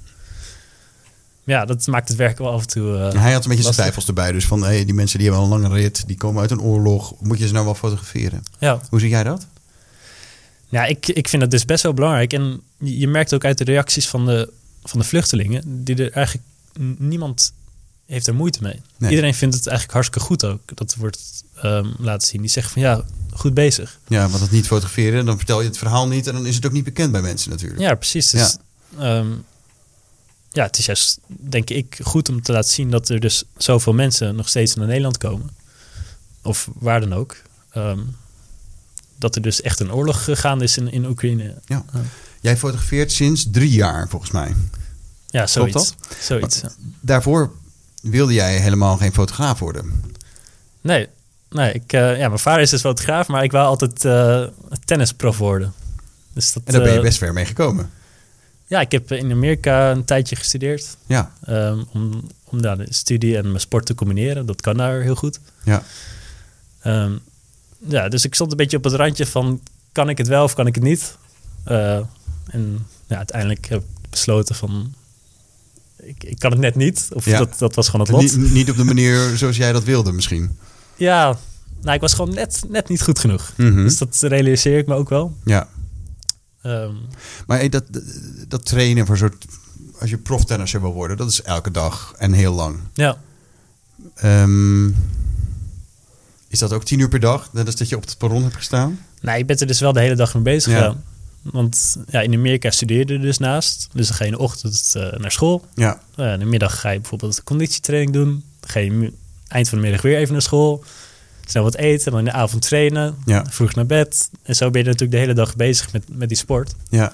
Ja, 1.43 1.65
dat 1.65 1.87
maakt 1.87 2.07
het 2.07 2.17
werk 2.17 2.37
wel 2.37 2.51
af 2.51 2.61
en 2.61 2.67
toe. 2.67 2.97
eh, 2.97 3.05
En 3.13 3.17
hij 3.19 3.33
had 3.33 3.43
een 3.43 3.47
beetje 3.49 3.63
zijn 3.63 3.75
twijfels 3.75 4.07
erbij. 4.07 4.31
Dus 4.31 4.45
van, 4.45 4.63
hey, 4.63 4.85
die 4.85 4.93
mensen 4.93 5.19
die 5.19 5.27
hebben 5.29 5.47
al 5.47 5.53
een 5.55 5.61
lange 5.61 5.75
rit, 5.75 6.03
die 6.07 6.17
komen 6.17 6.41
uit 6.41 6.51
een 6.51 6.61
oorlog. 6.61 7.13
Moet 7.19 7.39
je 7.39 7.47
ze 7.47 7.53
nou 7.53 7.65
wel 7.65 7.75
fotograferen? 7.75 8.43
Ja, 8.59 8.79
Hoe 8.89 8.99
zie 8.99 9.09
jij 9.09 9.23
dat? 9.23 9.45
Ja 10.73 10.85
ik, 10.85 11.07
ik 11.07 11.27
vind 11.27 11.41
het 11.41 11.51
dus 11.51 11.65
best 11.65 11.83
wel 11.83 11.93
belangrijk. 11.93 12.33
En 12.33 12.61
je 12.77 13.07
merkt 13.07 13.33
ook 13.33 13.45
uit 13.45 13.57
de 13.57 13.63
reacties 13.63 14.07
van 14.07 14.25
de, 14.25 14.49
van 14.83 14.99
de 14.99 15.05
vluchtelingen, 15.05 15.83
die 15.83 15.95
er 15.95 16.11
eigenlijk 16.11 16.47
niemand 16.97 17.53
heeft 18.05 18.27
er 18.27 18.35
moeite 18.35 18.59
mee. 18.61 18.81
Nee. 18.97 19.09
Iedereen 19.09 19.33
vindt 19.33 19.55
het 19.55 19.67
eigenlijk 19.67 19.95
hartstikke 19.95 20.27
goed 20.27 20.45
ook. 20.45 20.75
Dat 20.75 20.95
wordt 20.95 21.43
ehm, 21.61 21.87
laten 21.97 22.27
zien. 22.27 22.41
Die 22.41 22.49
zeggen 22.49 22.73
van 22.73 22.81
ja, 22.81 23.03
goed 23.33 23.53
bezig. 23.53 23.99
Ja, 24.07 24.29
want 24.29 24.41
het 24.41 24.51
niet 24.51 24.67
fotograferen, 24.67 25.25
dan 25.25 25.37
vertel 25.37 25.61
je 25.61 25.67
het 25.67 25.77
verhaal 25.77 26.07
niet 26.07 26.27
en 26.27 26.33
dan 26.33 26.45
is 26.45 26.55
het 26.55 26.65
ook 26.65 26.71
niet 26.71 26.83
bekend 26.83 27.11
bij 27.11 27.21
mensen 27.21 27.49
natuurlijk. 27.49 27.81
Ja, 27.81 27.95
precies. 27.95 28.29
Dus, 28.29 28.57
ja. 28.97 29.23
ja, 30.51 30.63
het 30.63 30.77
is 30.77 30.85
juist, 30.85 31.19
denk 31.27 31.69
ik, 31.69 31.99
goed 32.03 32.29
om 32.29 32.41
te 32.41 32.51
laten 32.51 32.71
zien 32.71 32.89
dat 32.89 33.09
er 33.09 33.19
dus 33.19 33.43
zoveel 33.57 33.93
mensen 33.93 34.35
nog 34.35 34.49
steeds 34.49 34.75
naar 34.75 34.87
Nederland 34.87 35.17
komen. 35.17 35.49
Of 36.41 36.69
waar 36.73 36.99
dan 36.99 37.13
ook. 37.13 37.35
Ehm, 37.71 37.99
dat 39.17 39.35
er 39.35 39.41
dus 39.41 39.61
echt 39.61 39.79
een 39.79 39.93
oorlog 39.93 40.27
gaande 40.31 40.63
is 40.63 40.77
in, 40.77 40.91
in 40.91 41.05
Oekraïne. 41.05 41.55
Ja. 41.65 41.85
Jij 42.41 42.57
fotografeert 42.57 43.11
sinds 43.11 43.47
drie 43.51 43.71
jaar 43.71 44.09
volgens 44.09 44.31
mij. 44.31 44.55
Ja, 45.27 45.47
zoiets. 45.47 45.73
dat? 45.73 45.95
Zoiets. 46.19 46.61
Daarvoor 46.99 47.51
wilde 48.01 48.33
jij 48.33 48.57
helemaal 48.57 48.97
geen 48.97 49.13
fotograaf 49.13 49.59
worden. 49.59 50.03
Nee, 50.81 51.07
nee 51.49 51.73
ik, 51.73 51.93
eh, 51.93 52.17
ja, 52.17 52.27
mijn 52.27 52.39
vader 52.39 52.61
is 52.61 52.69
dus 52.69 52.81
fotograaf, 52.81 53.27
maar 53.27 53.43
ik 53.43 53.51
wou 53.51 53.65
altijd 53.65 54.05
eh 54.05 54.43
tennisprof 54.85 55.37
worden. 55.37 55.73
Dus 56.33 56.53
dat, 56.53 56.63
En 56.65 56.73
daar 56.73 56.81
ben 56.81 56.91
je 56.91 56.97
eh, 56.97 57.03
best 57.03 57.17
ver 57.17 57.33
mee 57.33 57.45
gekomen. 57.45 57.91
Ja, 58.67 58.81
ik 58.81 58.91
heb 58.91 59.11
in 59.11 59.31
Amerika 59.31 59.91
een 59.91 60.05
tijdje 60.05 60.35
gestudeerd. 60.35 60.97
Ja, 61.05 61.31
ehm, 61.45 61.83
om 61.91 62.23
om 62.53 62.61
daar 62.61 62.77
de 62.77 62.85
studie 62.89 63.37
en 63.37 63.47
mijn 63.47 63.59
sport 63.59 63.85
te 63.85 63.95
combineren. 63.95 64.45
Dat 64.45 64.61
kan 64.61 64.77
daar 64.77 65.01
heel 65.01 65.15
goed. 65.15 65.39
ja. 65.63 65.83
Ehm, 66.79 67.17
ja, 67.87 68.07
dus 68.09 68.25
ik 68.25 68.35
stond 68.35 68.51
een 68.51 68.57
beetje 68.57 68.77
op 68.77 68.83
het 68.83 68.93
randje 68.93 69.25
van... 69.25 69.61
kan 69.91 70.09
ik 70.09 70.17
het 70.17 70.27
wel 70.27 70.43
of 70.43 70.53
kan 70.53 70.67
ik 70.67 70.75
het 70.75 70.83
niet? 70.83 71.17
Eh, 71.63 71.95
en 72.45 72.87
ja, 73.07 73.17
uiteindelijk 73.17 73.65
heb 73.67 73.79
ik 73.81 74.09
besloten 74.09 74.55
van... 74.55 74.93
ik, 75.97 76.23
ik 76.23 76.39
kan 76.39 76.51
het 76.51 76.59
net 76.59 76.75
niet. 76.75 77.07
Of 77.13 77.25
Ja. 77.25 77.37
dat, 77.37 77.57
dat 77.59 77.75
was 77.75 77.89
gewoon 77.89 78.05
het 78.05 78.15
lot. 78.15 78.21
Niet, 78.37 78.51
niet 78.51 78.69
op 78.69 78.77
de 78.77 78.83
manier 78.83 79.19
zoals 79.37 79.57
jij 79.57 79.71
dat 79.71 79.83
wilde 79.83 80.11
misschien. 80.11 80.57
Ja, 80.95 81.37
nou, 81.81 81.95
ik 81.95 82.01
was 82.01 82.13
gewoon 82.13 82.33
net, 82.33 82.63
net 82.69 82.89
niet 82.89 83.01
goed 83.01 83.19
genoeg. 83.19 83.53
Mhm. 83.57 83.83
Dus 83.83 83.97
dat 83.97 84.17
realiseer 84.21 84.77
ik 84.77 84.87
me 84.87 84.93
ook 84.95 85.09
wel. 85.09 85.37
Ja. 85.43 85.67
Ehm, 86.61 86.93
Maar 87.47 87.69
dat, 87.69 87.83
dat 88.47 88.65
trainen 88.65 89.05
voor 89.05 89.17
soort... 89.17 89.45
Als 89.99 90.09
je 90.09 90.17
proftennisser 90.17 90.81
wil 90.81 90.93
worden, 90.93 91.17
dat 91.17 91.29
is 91.29 91.41
elke 91.41 91.71
dag 91.71 92.13
en 92.17 92.33
heel 92.33 92.53
lang. 92.53 92.79
ja, 92.93 93.17
Ehm, 94.15 94.87
is 96.53 96.59
dat 96.59 96.73
ook 96.73 96.83
tien 96.83 96.99
uur 96.99 97.09
per 97.09 97.19
dag? 97.19 97.49
Net 97.53 97.65
als 97.65 97.75
dat 97.75 97.89
je 97.89 97.95
op 97.95 98.01
het 98.03 98.17
perron 98.17 98.43
hebt 98.43 98.55
gestaan? 98.55 98.99
nou, 99.21 99.37
ik 99.37 99.45
ben 99.47 99.57
er 99.57 99.67
dus 99.67 99.79
wel 99.79 99.93
de 99.93 99.99
hele 99.99 100.15
dag 100.15 100.33
mee 100.33 100.43
bezig. 100.43 100.71
Ja. 100.73 100.95
Want 101.41 101.97
ja, 102.09 102.21
in 102.21 102.33
Amerika 102.33 102.71
studeerde 102.71 103.13
je 103.13 103.19
dus 103.19 103.37
naast. 103.37 103.89
Dus 103.93 104.07
dan 104.07 104.15
ga 104.15 104.23
je 104.23 104.31
in 104.31 104.35
de 104.37 104.43
ochtend 104.43 104.93
eh, 104.95 105.19
naar 105.19 105.31
school. 105.31 105.65
Ja. 105.75 105.99
Uh, 106.17 106.33
in 106.33 106.39
de 106.39 106.45
middag 106.45 106.79
ga 106.79 106.89
je 106.89 106.99
bijvoorbeeld 106.99 107.43
conditietraining 107.43 108.13
doen. 108.13 108.43
Dan 108.59 108.69
ga 108.69 108.79
je 108.79 109.13
eind 109.47 109.69
van 109.69 109.77
de 109.77 109.83
middag 109.83 110.01
weer 110.01 110.17
even 110.17 110.31
naar 110.31 110.41
school. 110.41 110.83
Snel 111.45 111.63
wat 111.63 111.75
eten, 111.75 112.11
dan 112.11 112.19
in 112.19 112.25
de 112.25 112.31
avond 112.31 112.61
trainen. 112.61 113.15
Ja. 113.25 113.45
Vroeg 113.49 113.75
naar 113.75 113.85
bed. 113.85 114.29
En 114.43 114.55
zo 114.55 114.69
ben 114.69 114.81
je 114.81 114.85
natuurlijk 114.85 115.11
de 115.11 115.17
hele 115.17 115.33
dag 115.33 115.55
bezig 115.55 115.91
met, 115.93 116.03
met 116.07 116.27
die 116.27 116.37
sport. 116.37 116.75
ja. 116.89 117.13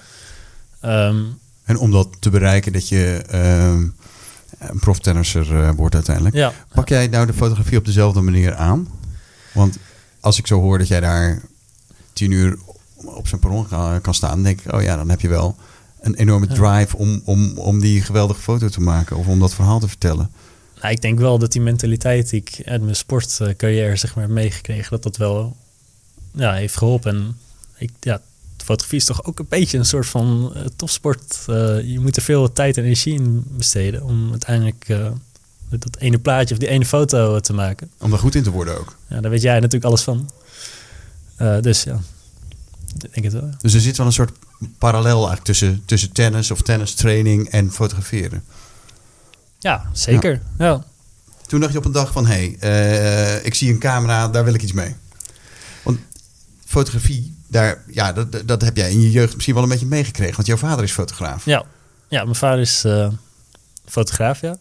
Ehm, 0.82 1.22
En 1.64 1.78
om 1.78 1.92
dat 1.92 2.08
te 2.20 2.30
bereiken, 2.30 2.74
dat 2.74 2.88
je 2.90 3.24
ehm, 3.30 3.88
een 4.60 4.80
proftennisser 4.80 5.52
uh, 5.52 5.70
wordt 5.76 5.96
uiteindelijk. 5.96 6.36
Ja. 6.36 6.54
Pak 6.74 6.90
jij 6.90 7.08
nou 7.08 7.26
de 7.26 7.34
fotografie 7.34 7.78
op 7.78 7.86
dezelfde 7.86 8.22
manier 8.22 8.56
aan? 8.56 8.88
Want 9.52 9.78
als 10.20 10.38
ik 10.38 10.48
zo 10.48 10.60
hoor 10.60 10.78
dat 10.78 10.88
jij 10.88 11.00
daar 11.00 11.42
tien 12.14 12.32
uur 12.32 12.58
op 12.96 13.28
zijn 13.28 13.42
perron 13.42 13.68
kan 14.02 14.14
staan, 14.14 14.44
denk 14.44 14.62
ik, 14.62 14.74
oh 14.74 14.82
ja, 14.82 14.96
dan 14.96 15.10
heb 15.10 15.22
je 15.22 15.28
wel 15.28 15.56
een 16.02 16.16
enorme 16.16 16.48
drive 16.48 16.98
om, 16.98 17.22
om, 17.26 17.58
om 17.58 17.80
die 17.80 18.02
geweldige 18.02 18.42
foto 18.42 18.70
te 18.70 18.82
maken 18.82 19.18
of 19.18 19.28
om 19.28 19.40
dat 19.40 19.54
verhaal 19.54 19.80
te 19.80 19.88
vertellen. 19.88 20.32
Nou, 20.82 20.94
ik 20.94 21.02
denk 21.02 21.20
wel 21.20 21.40
dat 21.40 21.52
die 21.52 21.62
mentaliteit 21.62 22.30
die 22.30 22.42
ik 22.46 22.68
uit 22.68 22.82
mijn 22.82 22.96
sportcarrière 22.96 23.96
zeg 23.96 24.16
maar 24.16 24.30
meegekregen, 24.30 24.90
dat 24.90 25.04
dat 25.04 25.18
wel 25.18 25.58
ja, 26.34 26.54
heeft 26.54 26.78
geholpen. 26.78 27.16
En 27.16 27.38
ik, 27.78 27.92
ja, 28.00 28.22
fotografie 28.58 29.00
is 29.00 29.06
toch 29.06 29.24
ook 29.24 29.40
een 29.40 29.46
beetje 29.50 29.78
een 29.78 29.86
soort 29.86 30.08
van 30.08 30.54
uh, 30.56 30.62
topsport. 30.76 31.46
Uh, 31.50 31.56
je 31.82 32.00
moet 32.00 32.16
er 32.16 32.22
veel 32.22 32.54
tijd 32.54 32.78
en 32.78 32.84
energie 32.84 33.14
in 33.14 33.44
besteden 33.48 34.04
om 34.04 34.30
uiteindelijk 34.30 34.90
uh, 34.90 35.12
dat 35.70 35.98
ene 36.00 36.20
plaatje 36.20 36.54
of 36.54 36.60
die 36.60 36.70
ene 36.70 36.86
foto 36.86 37.40
te 37.40 37.54
maken. 37.54 37.92
Om 37.98 38.14
er 38.14 38.20
goed 38.20 38.36
in 38.36 38.44
te 38.44 38.52
worden 38.52 38.80
ook. 38.80 38.96
Ja, 39.08 39.22
daar 39.22 39.32
weet 39.32 39.42
jij 39.42 39.56
natuurlijk 39.56 39.86
alles 39.86 40.02
van. 40.02 40.30
dus 41.62 41.84
ja, 41.84 42.00
ik 43.02 43.14
denk 43.14 43.26
het 43.26 43.34
wel. 43.34 43.50
Dus 43.62 43.74
er 43.74 43.82
zit 43.82 43.98
wel 43.98 44.06
een 44.06 44.12
soort 44.12 44.32
parallel 44.78 45.16
eigenlijk 45.16 45.44
tussen, 45.44 45.82
tussen 45.86 46.12
tennis 46.12 46.52
of 46.52 46.62
tennistraining 46.62 47.50
en 47.50 47.72
fotograferen. 47.72 48.44
Ja, 49.60 49.90
zeker. 49.94 50.42
Ja. 50.58 50.84
Toen 51.48 51.60
dacht 51.60 51.72
je 51.72 51.78
op 51.78 51.86
een 51.86 51.92
dag 51.92 52.12
van, 52.12 52.26
hé, 52.26 52.56
hey, 52.60 53.42
ik 53.44 53.54
zie 53.54 53.72
een 53.72 53.80
camera, 53.80 54.28
daar 54.28 54.44
wil 54.44 54.54
ik 54.54 54.62
iets 54.62 54.72
mee. 54.72 54.96
Want 55.84 56.00
fotografie, 56.66 57.36
daar, 57.48 57.84
ja, 57.88 58.14
dat, 58.14 58.42
dat 58.46 58.62
heb 58.62 58.78
jij 58.78 58.92
in 58.92 59.02
je 59.02 59.12
jeugd 59.12 59.34
misschien 59.34 59.54
wel 59.54 59.64
een 59.64 59.70
beetje 59.70 59.86
meegekregen. 59.86 60.36
Want 60.36 60.48
jouw 60.48 60.58
vader 60.58 60.84
is 60.84 60.92
fotograaf. 60.92 61.46
Ja, 61.46 61.66
ja 62.08 62.24
mijn 62.24 62.36
vader 62.36 62.60
is 62.60 62.86
uh, 62.86 63.10
fotograaf, 63.86 64.42
ja. 64.42 64.58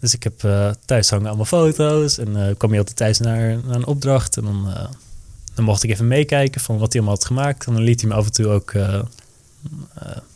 Dus 0.00 0.14
ik 0.14 0.22
heb 0.22 0.42
uh, 0.42 0.70
thuis 0.84 1.10
hangen 1.10 1.26
allemaal 1.26 1.44
foto's. 1.44 2.18
En 2.18 2.28
uh, 2.28 2.46
kwam 2.56 2.72
je 2.72 2.78
altijd 2.78 2.96
thuis 2.96 3.18
naar, 3.18 3.58
naar 3.64 3.74
een 3.74 3.86
opdracht. 3.86 4.36
En 4.36 4.44
dan, 4.44 4.68
dan 5.54 5.64
mocht 5.64 5.82
ik 5.82 5.90
even 5.90 6.06
meekijken 6.06 6.60
van 6.60 6.78
wat 6.78 6.92
hij 6.92 7.00
allemaal 7.00 7.18
had 7.18 7.26
gemaakt. 7.26 7.66
En 7.66 7.72
dan 7.72 7.82
liet 7.82 8.00
hij 8.00 8.10
me 8.10 8.16
af 8.16 8.24
en 8.24 8.32
toe 8.32 8.46
ook 8.46 8.72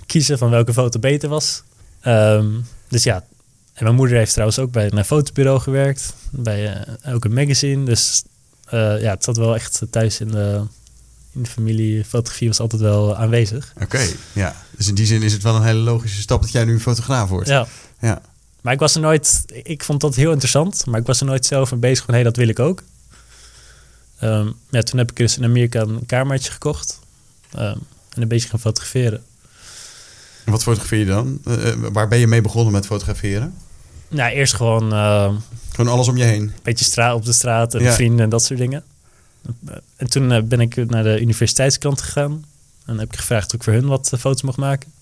kiezen 0.07 0.39
van 0.39 0.51
welke 0.51 0.73
foto 0.73 0.99
beter 0.99 1.29
was. 1.29 1.63
Um, 2.07 2.67
dus 2.89 3.03
ja, 3.03 3.25
en 3.73 3.85
mijn 3.85 3.97
moeder 3.97 4.17
heeft 4.17 4.33
trouwens 4.33 4.59
ook 4.59 4.71
bij 4.71 4.93
een 4.93 5.05
fotobureau 5.05 5.61
gewerkt. 5.61 6.15
Bij 6.31 6.87
ook 7.09 7.25
een 7.25 7.35
magazine. 7.35 7.85
Dus 7.85 8.23
ja, 8.71 9.11
het 9.11 9.25
zat 9.25 9.37
wel 9.37 9.55
echt 9.55 9.83
thuis 9.91 10.21
in 10.21 10.29
de, 10.29 10.63
in 11.33 11.43
de 11.43 11.49
familie, 11.49 12.05
fotografie 12.05 12.49
was 12.49 12.61
altijd 12.61 12.83
wel 12.83 13.17
aanwezig. 13.17 13.73
Oké, 13.83 14.07
ja. 14.33 14.57
Dus 14.77 14.89
in 14.89 14.95
die 14.95 15.07
zin 15.07 15.23
is 15.23 15.33
het 15.33 15.43
wel 15.43 15.57
een 15.57 15.63
hele 15.63 15.81
logische 15.81 16.21
stap 16.21 16.43
dat 16.43 16.53
jij 16.53 16.65
nu 16.65 16.73
een 16.73 16.81
fotograaf 16.81 17.29
wordt. 17.29 17.49
Ja. 17.49 17.67
ja. 18.01 18.23
Maar 18.63 18.73
ik 18.73 18.79
was 18.79 18.95
er 18.95 19.01
nooit, 19.01 19.45
ik 19.63 19.85
vond 19.85 20.01
dat 20.01 20.15
heel 20.15 20.31
interessant, 20.31 20.87
maar 20.87 21.01
ik 21.01 21.07
was 21.07 21.21
er 21.21 21.27
nooit 21.27 21.47
zelf 21.47 21.71
mee 21.71 21.81
bezig 21.81 22.05
van 22.05 22.15
hé, 22.15 22.21
hey, 22.21 22.29
dat 22.29 22.37
wil 22.37 22.49
ik 22.49 22.59
ook. 22.59 22.83
Um, 24.23 24.55
ja, 24.71 24.83
toen 24.83 24.99
heb 24.99 25.11
ik 25.11 25.17
dus 25.17 25.37
in 25.37 25.45
Amerika 25.45 25.81
een 25.81 26.07
kamertje 26.07 26.53
gekocht 26.53 27.01
um, 27.55 27.61
en 28.09 28.23
een 28.23 28.29
beetje 28.29 28.49
gaan 28.49 28.61
fotograferen. 28.61 29.25
En 30.45 30.53
wat 30.53 30.63
fotografeer 30.63 30.99
je 30.99 31.05
dan? 31.05 31.41
Uh, 31.49 31.73
waar 31.93 32.09
ben 32.09 32.19
je 32.19 32.27
mee 32.27 32.41
begonnen 32.41 32.73
met 32.73 32.87
fotograferen? 32.87 33.55
Nou, 34.09 34.33
eerst 34.33 34.55
gewoon... 34.55 34.93
Uh, 34.93 35.35
gewoon 35.71 35.93
alles 35.93 36.09
om 36.09 36.17
je 36.17 36.25
heen? 36.25 36.43
Een 36.43 36.53
beetje 36.63 36.85
straat 36.85 37.15
op 37.15 37.25
de 37.25 37.33
straat 37.33 37.75
en 37.75 37.83
ja. 37.83 37.93
vrienden 37.93 38.25
en 38.25 38.31
dat 38.31 38.45
soort 38.45 38.59
dingen. 38.59 38.85
En 39.97 40.11
toen 40.11 40.31
uh, 40.31 40.43
ben 40.43 40.61
ik 40.61 40.91
naar 40.91 41.03
de 41.03 41.21
universiteitskant 41.21 42.01
gegaan. 42.01 42.45
En 42.85 42.99
heb 42.99 43.13
ik 43.13 43.19
gevraagd 43.19 43.47
of 43.47 43.55
ik 43.55 43.63
voor 43.63 43.73
hun 43.73 43.87
wat 43.87 44.13
foto's 44.19 44.43
mocht 44.43 44.57
maken. 44.57 44.93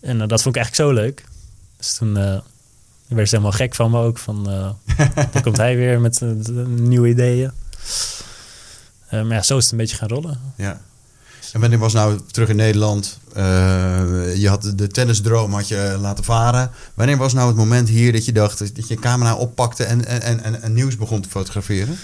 En 0.00 0.18
dat 0.18 0.42
vond 0.42 0.56
ik 0.56 0.62
eigenlijk 0.62 0.90
zo 0.90 1.02
leuk. 1.02 1.24
Dus 1.76 1.94
toen 1.94 2.14
werd 3.08 3.28
ze 3.28 3.36
helemaal 3.36 3.52
gek 3.52 3.74
van 3.74 3.90
me 3.90 3.98
ook. 3.98 4.18
Van, 4.18 4.44
dan 5.32 5.42
komt 5.42 5.56
hij 5.56 5.76
weer 5.76 6.00
met 6.00 6.20
nieuwe 6.66 7.08
ideeën. 7.08 7.52
maar 9.10 9.26
ja, 9.26 9.42
zo 9.42 9.56
is 9.56 9.62
het 9.62 9.72
een 9.72 9.78
beetje 9.78 9.96
gaan 9.96 10.08
rollen. 10.08 10.40
Ja. 10.56 10.80
En 11.52 11.60
wanneer 11.60 11.78
was 11.78 11.92
nou 11.92 12.20
terug 12.30 12.48
in 12.48 12.56
Nederland? 12.56 13.18
je 14.34 14.46
had 14.48 14.72
de 14.76 14.86
tennisdroom 14.86 15.52
had 15.52 15.68
je 15.68 15.96
laten 16.00 16.24
varen. 16.24 16.70
Wanneer 16.94 17.16
was 17.16 17.32
nou 17.32 17.48
het 17.48 17.56
moment 17.56 17.88
hier 17.88 18.12
dat 18.12 18.24
je 18.24 18.32
dacht 18.32 18.58
dat 18.58 18.88
je 18.88 18.94
camera 18.94 19.34
oppakte 19.34 19.84
en, 19.84 20.06
en, 20.06 20.42
en, 20.44 20.62
en 20.62 20.72
nieuws 20.72 20.96
begon 20.96 21.20
te 21.20 21.28
fotograferen? 21.28 21.98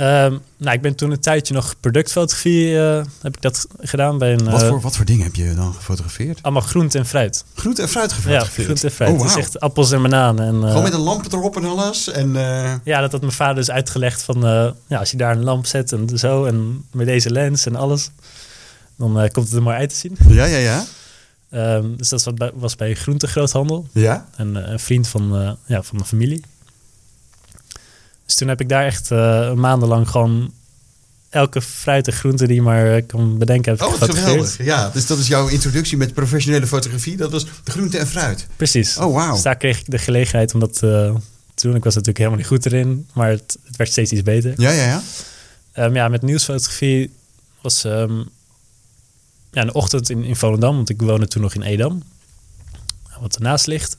Um, 0.00 0.40
nou, 0.56 0.76
ik 0.76 0.80
ben 0.80 0.94
toen 0.94 1.10
een 1.10 1.20
tijdje 1.20 1.54
nog 1.54 1.74
productfotografie 1.80 2.70
uh, 2.70 3.04
heb 3.20 3.36
ik 3.36 3.42
dat 3.42 3.66
gedaan 3.80 4.18
bij 4.18 4.32
een. 4.32 4.50
Wat, 4.50 4.62
voor, 4.62 4.80
wat 4.80 4.96
voor 4.96 5.04
dingen 5.04 5.24
heb 5.24 5.34
je 5.34 5.54
dan 5.54 5.74
gefotografeerd? 5.74 6.42
Allemaal 6.42 6.62
groente 6.62 6.98
en 6.98 7.06
fruit. 7.06 7.44
Groente 7.54 7.82
en 7.82 7.88
fruit 7.88 8.12
gefotografeerd? 8.12 8.56
Ja, 8.56 8.64
groente 8.64 8.86
en 8.86 8.92
fruit. 8.92 9.12
Oh, 9.12 9.18
wow. 9.18 9.26
Is 9.26 9.36
echt 9.36 9.60
appels 9.60 9.92
en 9.92 10.02
bananen. 10.02 10.46
En, 10.46 10.54
uh, 10.54 10.66
Gewoon 10.66 10.82
met 10.82 10.92
een 10.92 11.00
lamp 11.00 11.32
erop 11.32 11.56
en 11.56 11.64
alles? 11.64 12.08
En. 12.08 12.32
Ja, 12.84 13.00
dat 13.00 13.12
had 13.12 13.20
mijn 13.20 13.32
vader 13.32 13.54
dus 13.54 13.70
uitgelegd 13.70 14.22
van... 14.22 14.40
ja, 14.86 14.98
als 14.98 15.10
je 15.10 15.16
daar 15.16 15.36
een 15.36 15.44
lamp 15.44 15.66
zet 15.66 15.92
en 15.92 16.18
zo 16.18 16.44
en 16.44 16.84
met 16.92 17.06
deze 17.06 17.30
lens 17.30 17.66
en 17.66 17.76
alles... 17.76 18.10
dan 18.96 19.28
komt 19.32 19.46
het 19.46 19.56
er 19.56 19.62
mooi 19.62 19.76
uit 19.76 19.88
te 19.88 19.96
zien. 19.96 20.16
Ja, 20.28 20.44
ja, 20.44 20.58
ja. 20.58 20.84
Um, 21.76 21.96
dus 21.96 22.08
dat 22.08 22.24
was 22.24 22.34
bij, 22.34 22.50
was 22.54 22.76
bij 22.76 22.94
groentegroothandel. 22.94 23.86
Ja? 23.92 24.28
En 24.36 24.72
een 24.72 24.80
vriend 24.80 25.08
van, 25.08 25.56
ja, 25.66 25.82
van 25.82 25.98
de 25.98 26.04
familie. 26.04 26.42
Dus 28.26 28.34
toen 28.34 28.48
heb 28.48 28.60
ik 28.60 28.68
daar 28.68 28.84
echt 28.84 29.10
uh, 29.10 29.52
maandenlang 29.52 30.08
gewoon 30.08 30.52
elke 31.28 31.62
fruit 31.62 32.06
en 32.06 32.12
groente 32.12 32.46
die 32.46 32.54
je 32.54 32.62
maar 32.62 33.02
kan 33.02 33.38
bedenken 33.38 33.72
heb 33.72 33.82
Oh, 33.82 34.02
geweldig. 34.02 34.64
Ja, 34.64 34.90
dus 34.90 35.06
dat 35.06 35.18
is 35.18 35.26
jouw 35.26 35.48
introductie 35.48 35.96
met 35.96 36.14
professionele 36.14 36.66
fotografie. 36.66 37.16
Dat 37.16 37.30
was 37.30 37.44
de 37.64 37.70
groente 37.70 37.98
en 37.98 38.06
fruit. 38.06 38.46
Precies. 38.56 38.98
Oh, 38.98 39.14
wauw. 39.14 39.32
Dus 39.32 39.42
daar 39.42 39.56
kreeg 39.56 39.78
ik 39.78 39.90
de 39.90 39.98
gelegenheid 39.98 40.54
om 40.54 40.60
dat 40.60 40.80
uh, 40.84 41.14
te 41.54 41.66
doen. 41.66 41.76
Ik 41.76 41.84
was 41.84 41.94
natuurlijk 41.94 42.18
helemaal 42.18 42.38
niet 42.38 42.46
goed 42.46 42.66
erin, 42.66 43.08
maar 43.12 43.28
het, 43.28 43.58
het 43.64 43.76
werd 43.76 43.90
steeds 43.90 44.12
iets 44.12 44.22
beter. 44.22 44.54
Ja, 44.56 44.70
ja, 44.70 44.84
ja. 44.84 45.02
Um, 45.84 45.94
ja, 45.94 46.08
met 46.08 46.22
nieuwsfotografie 46.22 47.12
was 47.60 47.84
um, 47.84 48.28
ja, 49.50 49.62
een 49.62 49.74
ochtend 49.74 50.10
in, 50.10 50.24
in 50.24 50.36
Volendam, 50.36 50.76
want 50.76 50.90
ik 50.90 51.00
woonde 51.00 51.28
toen 51.28 51.42
nog 51.42 51.54
in 51.54 51.62
Edam, 51.62 52.02
wat 53.20 53.34
ernaast 53.34 53.66
ligt 53.66 53.96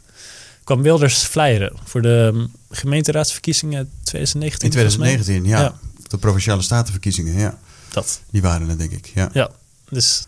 kwam 0.68 0.82
Wilders 0.82 1.24
flyeren 1.24 1.74
voor 1.84 2.02
de 2.02 2.48
gemeenteraadsverkiezingen 2.70 3.90
2019. 4.04 4.66
In 4.66 4.72
2019, 4.72 5.46
ja. 5.46 5.60
ja. 5.60 5.80
De 6.08 6.18
provinciale 6.18 6.62
statenverkiezingen, 6.62 7.34
ja. 7.34 7.58
Dat. 7.92 8.22
Die 8.30 8.42
waren 8.42 8.70
er, 8.70 8.78
denk 8.78 8.92
ik. 8.92 9.12
Ja, 9.14 9.30
ja 9.34 9.50
dus 9.90 10.26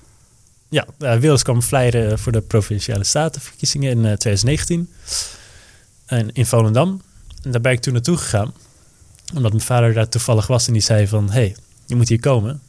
ja, 0.69 0.85
uh, 0.99 1.11
Wilders 1.15 1.43
kwam 1.43 1.61
flyeren 1.61 2.19
voor 2.19 2.31
de 2.31 2.41
provinciale 2.41 3.03
statenverkiezingen 3.03 3.91
in 3.91 3.97
uh, 3.97 4.13
2019. 4.13 4.89
En 6.05 6.33
in 6.33 6.45
Volendam. 6.45 7.01
En 7.43 7.51
daar 7.51 7.61
ben 7.61 7.71
ik 7.71 7.79
toen 7.79 7.93
naartoe 7.93 8.17
gegaan. 8.17 8.53
Omdat 9.33 9.51
mijn 9.51 9.63
vader 9.63 9.93
daar 9.93 10.09
toevallig 10.09 10.47
was 10.47 10.67
en 10.67 10.73
die 10.73 10.81
zei 10.81 11.07
van... 11.07 11.31
hey, 11.31 11.55
je 11.85 11.95
moet 11.95 12.09
hier 12.09 12.19
komen. 12.19 12.61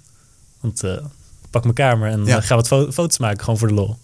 Want 0.60 0.84
uh, 0.84 0.96
pak 1.50 1.62
mijn 1.62 1.74
kamer 1.74 2.10
en 2.10 2.24
ja. 2.24 2.40
gaan 2.40 2.56
wat 2.56 2.66
fo 2.66 2.92
foto's 2.92 3.18
maken, 3.18 3.40
gewoon 3.40 3.58
voor 3.58 3.68
de 3.68 3.74
lol. 3.74 3.98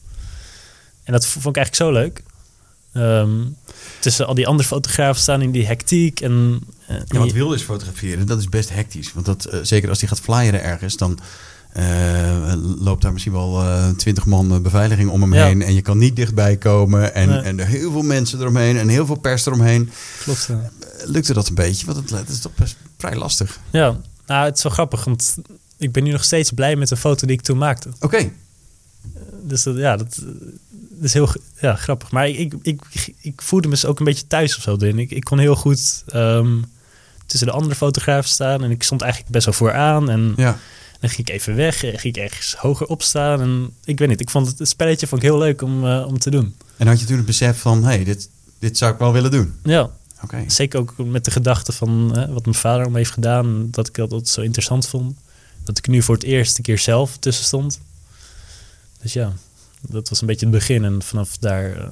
En 1.03 1.13
dat 1.13 1.27
vond 1.27 1.57
ik 1.57 1.63
eigenlijk 1.63 1.77
zo 1.77 1.93
leuk. 2.01 2.23
Um, 2.97 3.57
tussen 4.01 4.27
al 4.27 4.35
die 4.35 4.47
andere 4.47 4.69
fotografen 4.69 5.23
staan 5.23 5.43
in 5.43 5.51
die 5.51 5.67
hectiek. 5.67 6.21
En, 6.21 6.61
uh, 6.91 6.97
ja, 7.07 7.19
wat 7.19 7.33
wil 7.33 7.53
is 7.53 7.63
fotograferen, 7.63 8.27
dat 8.27 8.39
is 8.39 8.49
best 8.49 8.71
hectisch. 8.71 9.13
Want 9.13 9.27
dat, 9.27 9.49
uh, 9.53 9.61
zeker 9.63 9.89
als 9.89 9.99
die 9.99 10.09
gaat 10.09 10.21
flyeren 10.21 10.63
ergens, 10.63 10.97
dan 10.97 11.19
uh, 11.77 12.53
loopt 12.79 13.03
daar 13.03 13.13
misschien 13.13 13.33
wel 13.33 13.65
twintig 13.97 14.27
man 14.27 14.63
beveiliging 14.63 15.11
om 15.11 15.21
hem 15.21 15.35
ja. 15.35 15.45
heen. 15.45 15.63
En 15.63 15.75
je 15.75 15.83
kan 15.83 15.99
niet 15.99 16.17
dichtbij 16.17 16.57
komen. 16.57 17.15
En, 17.15 17.29
nee. 17.29 17.39
en 17.39 17.61
er 17.61 17.67
heel 17.67 17.91
veel 17.93 18.03
mensen 18.03 18.41
eromheen 18.41 18.77
en 18.77 18.89
heel 18.89 19.07
veel 19.07 19.19
pers 19.19 19.47
eromheen. 19.47 19.91
Klopt. 20.23 20.47
Ja. 20.49 20.71
Lukte 21.05 21.33
dat 21.33 21.49
een 21.49 21.55
beetje? 21.55 21.87
Want 21.87 21.99
het, 21.99 22.11
het 22.11 22.29
is 22.29 22.41
toch 22.41 22.55
best 22.55 22.77
vrij 22.99 23.17
lastig. 23.17 23.61
Ja, 23.71 24.01
nou, 24.27 24.45
het 24.45 24.57
is 24.57 24.63
wel 24.63 24.73
grappig, 24.73 25.05
want 25.05 25.37
ik 25.79 25.93
ben 25.93 26.05
nu 26.05 26.11
nog 26.11 26.25
steeds 26.25 26.51
blij 26.51 26.77
met 26.77 26.89
de 26.89 26.97
foto 26.97 27.27
die 27.27 27.37
ik 27.37 27.43
toen 27.43 27.59
maakte. 27.59 27.89
Oké. 27.89 28.05
Okay. 28.05 28.33
Dus 29.43 29.63
dat, 29.63 29.77
ja, 29.77 29.97
dat, 29.97 30.23
dat 30.97 31.05
is 31.05 31.13
heel 31.13 31.29
ja, 31.61 31.75
grappig. 31.75 32.11
Maar 32.11 32.29
ik, 32.29 32.55
ik, 32.63 32.81
ik, 32.93 33.15
ik 33.21 33.43
voelde 33.43 33.69
me 33.69 33.87
ook 33.87 33.99
een 33.99 34.05
beetje 34.05 34.27
thuis 34.27 34.57
of 34.57 34.63
zo 34.63 34.77
erin. 34.77 34.99
Ik, 34.99 35.11
ik 35.11 35.25
kon 35.25 35.39
heel 35.39 35.57
goed 35.57 36.05
um, 36.15 36.65
tussen 37.27 37.49
de 37.49 37.55
andere 37.55 37.75
fotografen 37.75 38.31
staan. 38.31 38.65
En 38.65 38.71
ik 38.71 38.83
stond 38.83 39.03
eigenlijk 39.03 39.33
best 39.33 39.45
wel 39.45 39.55
vooraan. 39.55 40.11
En 40.11 40.33
ja. 40.37 40.59
dan 41.01 41.11
ging 41.11 41.29
ik 41.29 41.35
even 41.35 41.55
weg. 41.55 41.85
En 41.85 41.99
ging 41.99 42.17
ik 42.17 42.23
ergens 42.23 42.55
hoger 42.55 42.87
opstaan. 42.87 43.41
En 43.41 43.71
ik 43.85 43.99
weet 43.99 44.09
niet, 44.09 44.21
ik 44.21 44.31
vond 44.31 44.47
het, 44.47 44.59
het 44.59 44.69
spelletje 44.69 45.07
vond 45.07 45.23
ik 45.23 45.29
heel 45.29 45.39
leuk 45.39 45.63
om, 45.63 45.85
uh, 45.85 46.07
om 46.07 46.19
te 46.19 46.31
doen. 46.31 46.57
En 46.77 46.87
had 46.87 47.01
je 47.01 47.07
toen 47.07 47.17
het 47.17 47.27
besef 47.27 47.59
van, 47.59 47.85
hé, 47.85 47.95
hey, 47.95 48.05
dit, 48.05 48.29
dit 48.59 48.79
zou 48.79 48.93
ik 48.93 48.99
wel 48.99 49.13
willen 49.13 49.31
doen? 49.31 49.55
Ja. 49.63 49.91
Okay. 50.23 50.45
Zeker 50.51 50.81
ook 50.81 50.95
met 50.97 51.25
de 51.25 51.31
gedachte 51.31 51.73
van 51.73 52.13
uh, 52.17 52.33
wat 52.33 52.45
mijn 52.45 52.57
vader 52.57 52.87
om 52.87 52.97
heeft 52.97 53.11
gedaan. 53.11 53.69
Dat 53.71 53.89
ik 53.89 53.95
dat 53.95 54.11
altijd 54.11 54.29
zo 54.29 54.41
interessant 54.41 54.89
vond. 54.89 55.17
Dat 55.65 55.79
ik 55.79 55.89
nu 55.89 56.03
voor 56.03 56.15
het 56.15 56.25
eerst 56.25 56.57
een 56.57 56.65
keer 56.65 56.79
zelf 56.79 57.17
tussen 57.17 57.45
stond. 57.45 57.81
Dus 59.03 59.13
ja, 59.13 59.33
dat 59.81 60.09
was 60.09 60.21
een 60.21 60.27
beetje 60.27 60.47
het 60.47 60.55
begin. 60.55 60.85
En 60.85 61.03
vanaf 61.03 61.37
daar 61.37 61.71
uh, 61.77 61.85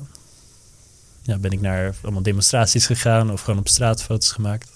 ja, 1.23 1.39
ben 1.39 1.51
ik 1.51 1.61
naar 1.61 1.95
allemaal 2.03 2.23
demonstraties 2.23 2.87
gegaan 2.87 3.31
of 3.33 3.41
gewoon 3.41 3.61
op 3.61 3.69
straat 3.69 4.03
foto's 4.03 4.33
gemaakt. 4.33 4.69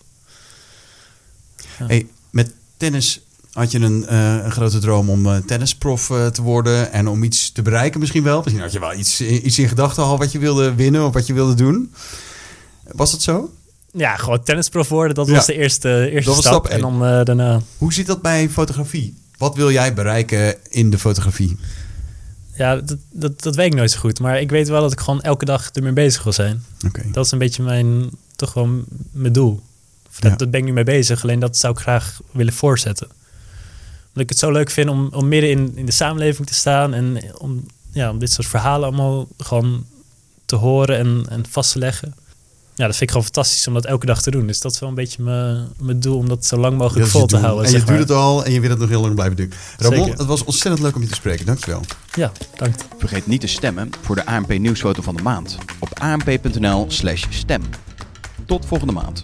Ja. 1.79 1.87
Hey, 1.87 2.07
met 2.31 2.53
tennis 2.77 3.21
had 3.53 3.71
je 3.71 3.79
een, 3.79 4.07
eh, 4.07 4.35
een 4.44 4.51
grote 4.51 4.79
droom 4.79 5.11
om 5.11 5.27
eh, 5.27 5.37
tennisprof 5.37 6.11
eh, 6.11 6.27
te 6.27 6.42
worden 6.42 6.92
en 6.92 7.09
om 7.09 7.23
iets 7.23 7.53
te 7.53 7.62
bereiken 7.62 8.01
misschien 8.01 8.23
wel. 8.23 8.40
Misschien 8.42 8.61
had 8.62 8.73
je 8.73 8.81
wel 8.81 8.94
iets, 8.94 9.21
iets 9.21 9.59
in 9.59 9.68
gedachten 9.68 10.03
al 10.03 10.18
wat 10.18 10.33
je 10.33 10.38
wilde 10.38 10.75
winnen 10.75 11.07
of 11.07 11.12
wat 11.12 11.27
je 11.27 11.33
wilde 11.33 11.55
doen. 11.55 11.92
Was 12.92 13.12
het 13.12 13.23
zo? 13.23 13.53
Ja, 13.92 14.16
gewoon 14.16 14.42
tennisprof 14.42 14.88
worden, 14.88 15.14
dat 15.14 15.27
Ja. 15.27 15.33
was 15.35 15.47
de 15.47 15.55
eerste, 15.55 16.11
eerste 16.11 16.31
Dat 16.31 16.40
stap. 16.40 16.53
stap 16.53 16.66
en 16.66 16.81
dan 16.81 17.05
eh, 17.05 17.25
daarna... 17.25 17.61
Hoe 17.79 17.92
zit 17.92 18.07
dat 18.07 18.23
bij 18.23 18.49
fotografie? 18.49 19.16
Wat 19.38 19.57
wil 19.57 19.71
jij 19.73 19.94
bereiken 19.94 20.57
in 20.71 20.90
de 20.90 20.99
fotografie? 20.99 21.57
Ja, 22.59 22.77
dat, 22.77 22.99
dat, 23.11 23.42
dat 23.42 23.57
weet 23.57 23.66
ik 23.66 23.75
nooit 23.75 23.90
zo 23.90 23.99
goed. 23.99 24.21
Maar 24.21 24.40
ik 24.40 24.51
weet 24.51 24.68
wel 24.68 24.81
dat 24.81 24.92
ik 24.92 25.01
gewoon 25.01 25.21
elke 25.23 25.44
dag 25.44 25.71
ermee 25.71 25.92
bezig 25.92 26.23
wil 26.23 26.33
zijn. 26.33 26.64
Oké. 26.87 27.03
Dat 27.12 27.25
is 27.25 27.31
een 27.31 27.38
beetje 27.38 27.62
mijn, 27.62 28.11
toch 28.37 28.55
m- 28.55 28.79
mijn 29.12 29.33
doel. 29.33 29.61
Dat, 30.21 30.31
Ja. 30.31 30.37
dat 30.37 30.51
ben 30.51 30.61
ik 30.61 30.66
nu 30.66 30.73
mee 30.73 30.85
bezig. 30.85 31.23
Alleen 31.23 31.38
dat 31.40 31.57
zou 31.57 31.73
ik 31.73 31.79
graag 31.81 32.21
willen 32.33 32.53
voortzetten. 32.53 33.07
Omdat 34.09 34.23
ik 34.23 34.29
het 34.29 34.38
zo 34.38 34.51
leuk 34.53 34.71
vind 34.71 34.88
om, 34.90 35.09
om 35.12 35.29
midden 35.29 35.51
in, 35.51 35.73
in 35.77 35.87
de 35.87 35.92
samenleving 35.92 36.47
te 36.47 36.55
staan. 36.55 36.94
En 36.94 37.18
om, 37.38 37.66
ja, 37.92 38.11
om 38.11 38.18
dit 38.18 38.33
soort 38.33 38.47
verhalen 38.47 38.88
allemaal 38.88 39.29
gewoon 39.38 39.87
te 40.44 40.57
horen 40.57 40.99
en, 40.99 41.25
en 41.29 41.44
vast 41.49 41.73
te 41.73 41.79
leggen. 41.79 42.14
Ja, 42.79 42.87
dat 42.87 42.97
vind 42.97 43.01
ik 43.01 43.11
gewoon 43.11 43.25
fantastisch 43.25 43.67
om 43.67 43.75
dat 43.75 43.85
elke 43.85 44.07
dag 44.07 44.23
te 44.23 44.31
doen. 44.31 44.47
Dus 44.47 44.61
dat 44.61 44.73
is 44.73 44.79
wel 44.79 44.88
een 44.88 44.95
beetje 44.95 45.23
mijn, 45.23 45.69
mijn 45.81 46.01
doel 46.01 46.17
om 46.17 46.29
dat 46.29 46.45
zo 46.45 46.57
lang 46.57 46.79
mogelijk 46.79 47.09
vol 47.09 47.27
te 47.27 47.37
houden. 47.37 47.64
En 47.64 47.73
je 47.73 47.85
doet 47.85 47.99
het 47.99 48.11
al 48.11 48.45
en 48.45 48.53
je 48.53 48.61
wil 48.61 48.71
het 48.71 48.79
nog 48.79 48.88
heel 48.88 49.01
lang 49.01 49.14
blijven 49.14 49.37
doen. 49.37 49.53
Ramon, 49.77 49.99
Zeker. 49.99 50.19
het 50.19 50.27
was 50.27 50.45
ontzettend 50.45 50.83
leuk 50.83 50.95
om 50.95 51.03
je 51.03 51.09
te 51.09 51.14
spreken. 51.14 51.47
Dankjewel. 51.47 51.83
Ja, 52.14 52.33
dank. 52.57 52.75
Vergeet 52.99 53.27
niet 53.27 53.41
te 53.41 53.47
stemmen 53.47 53.91
voor 54.03 54.14
de 54.14 54.27
ANP 54.27 54.59
nieuwsfoto 54.59 55.03
van 55.03 55.17
de 55.17 55.23
maand 55.23 55.59
op 55.79 55.99
anp.nl 55.99 56.85
slash 56.88 57.25
stem. 57.29 57.62
Tot 58.47 58.67
volgende 58.67 58.93
maand. 58.93 59.23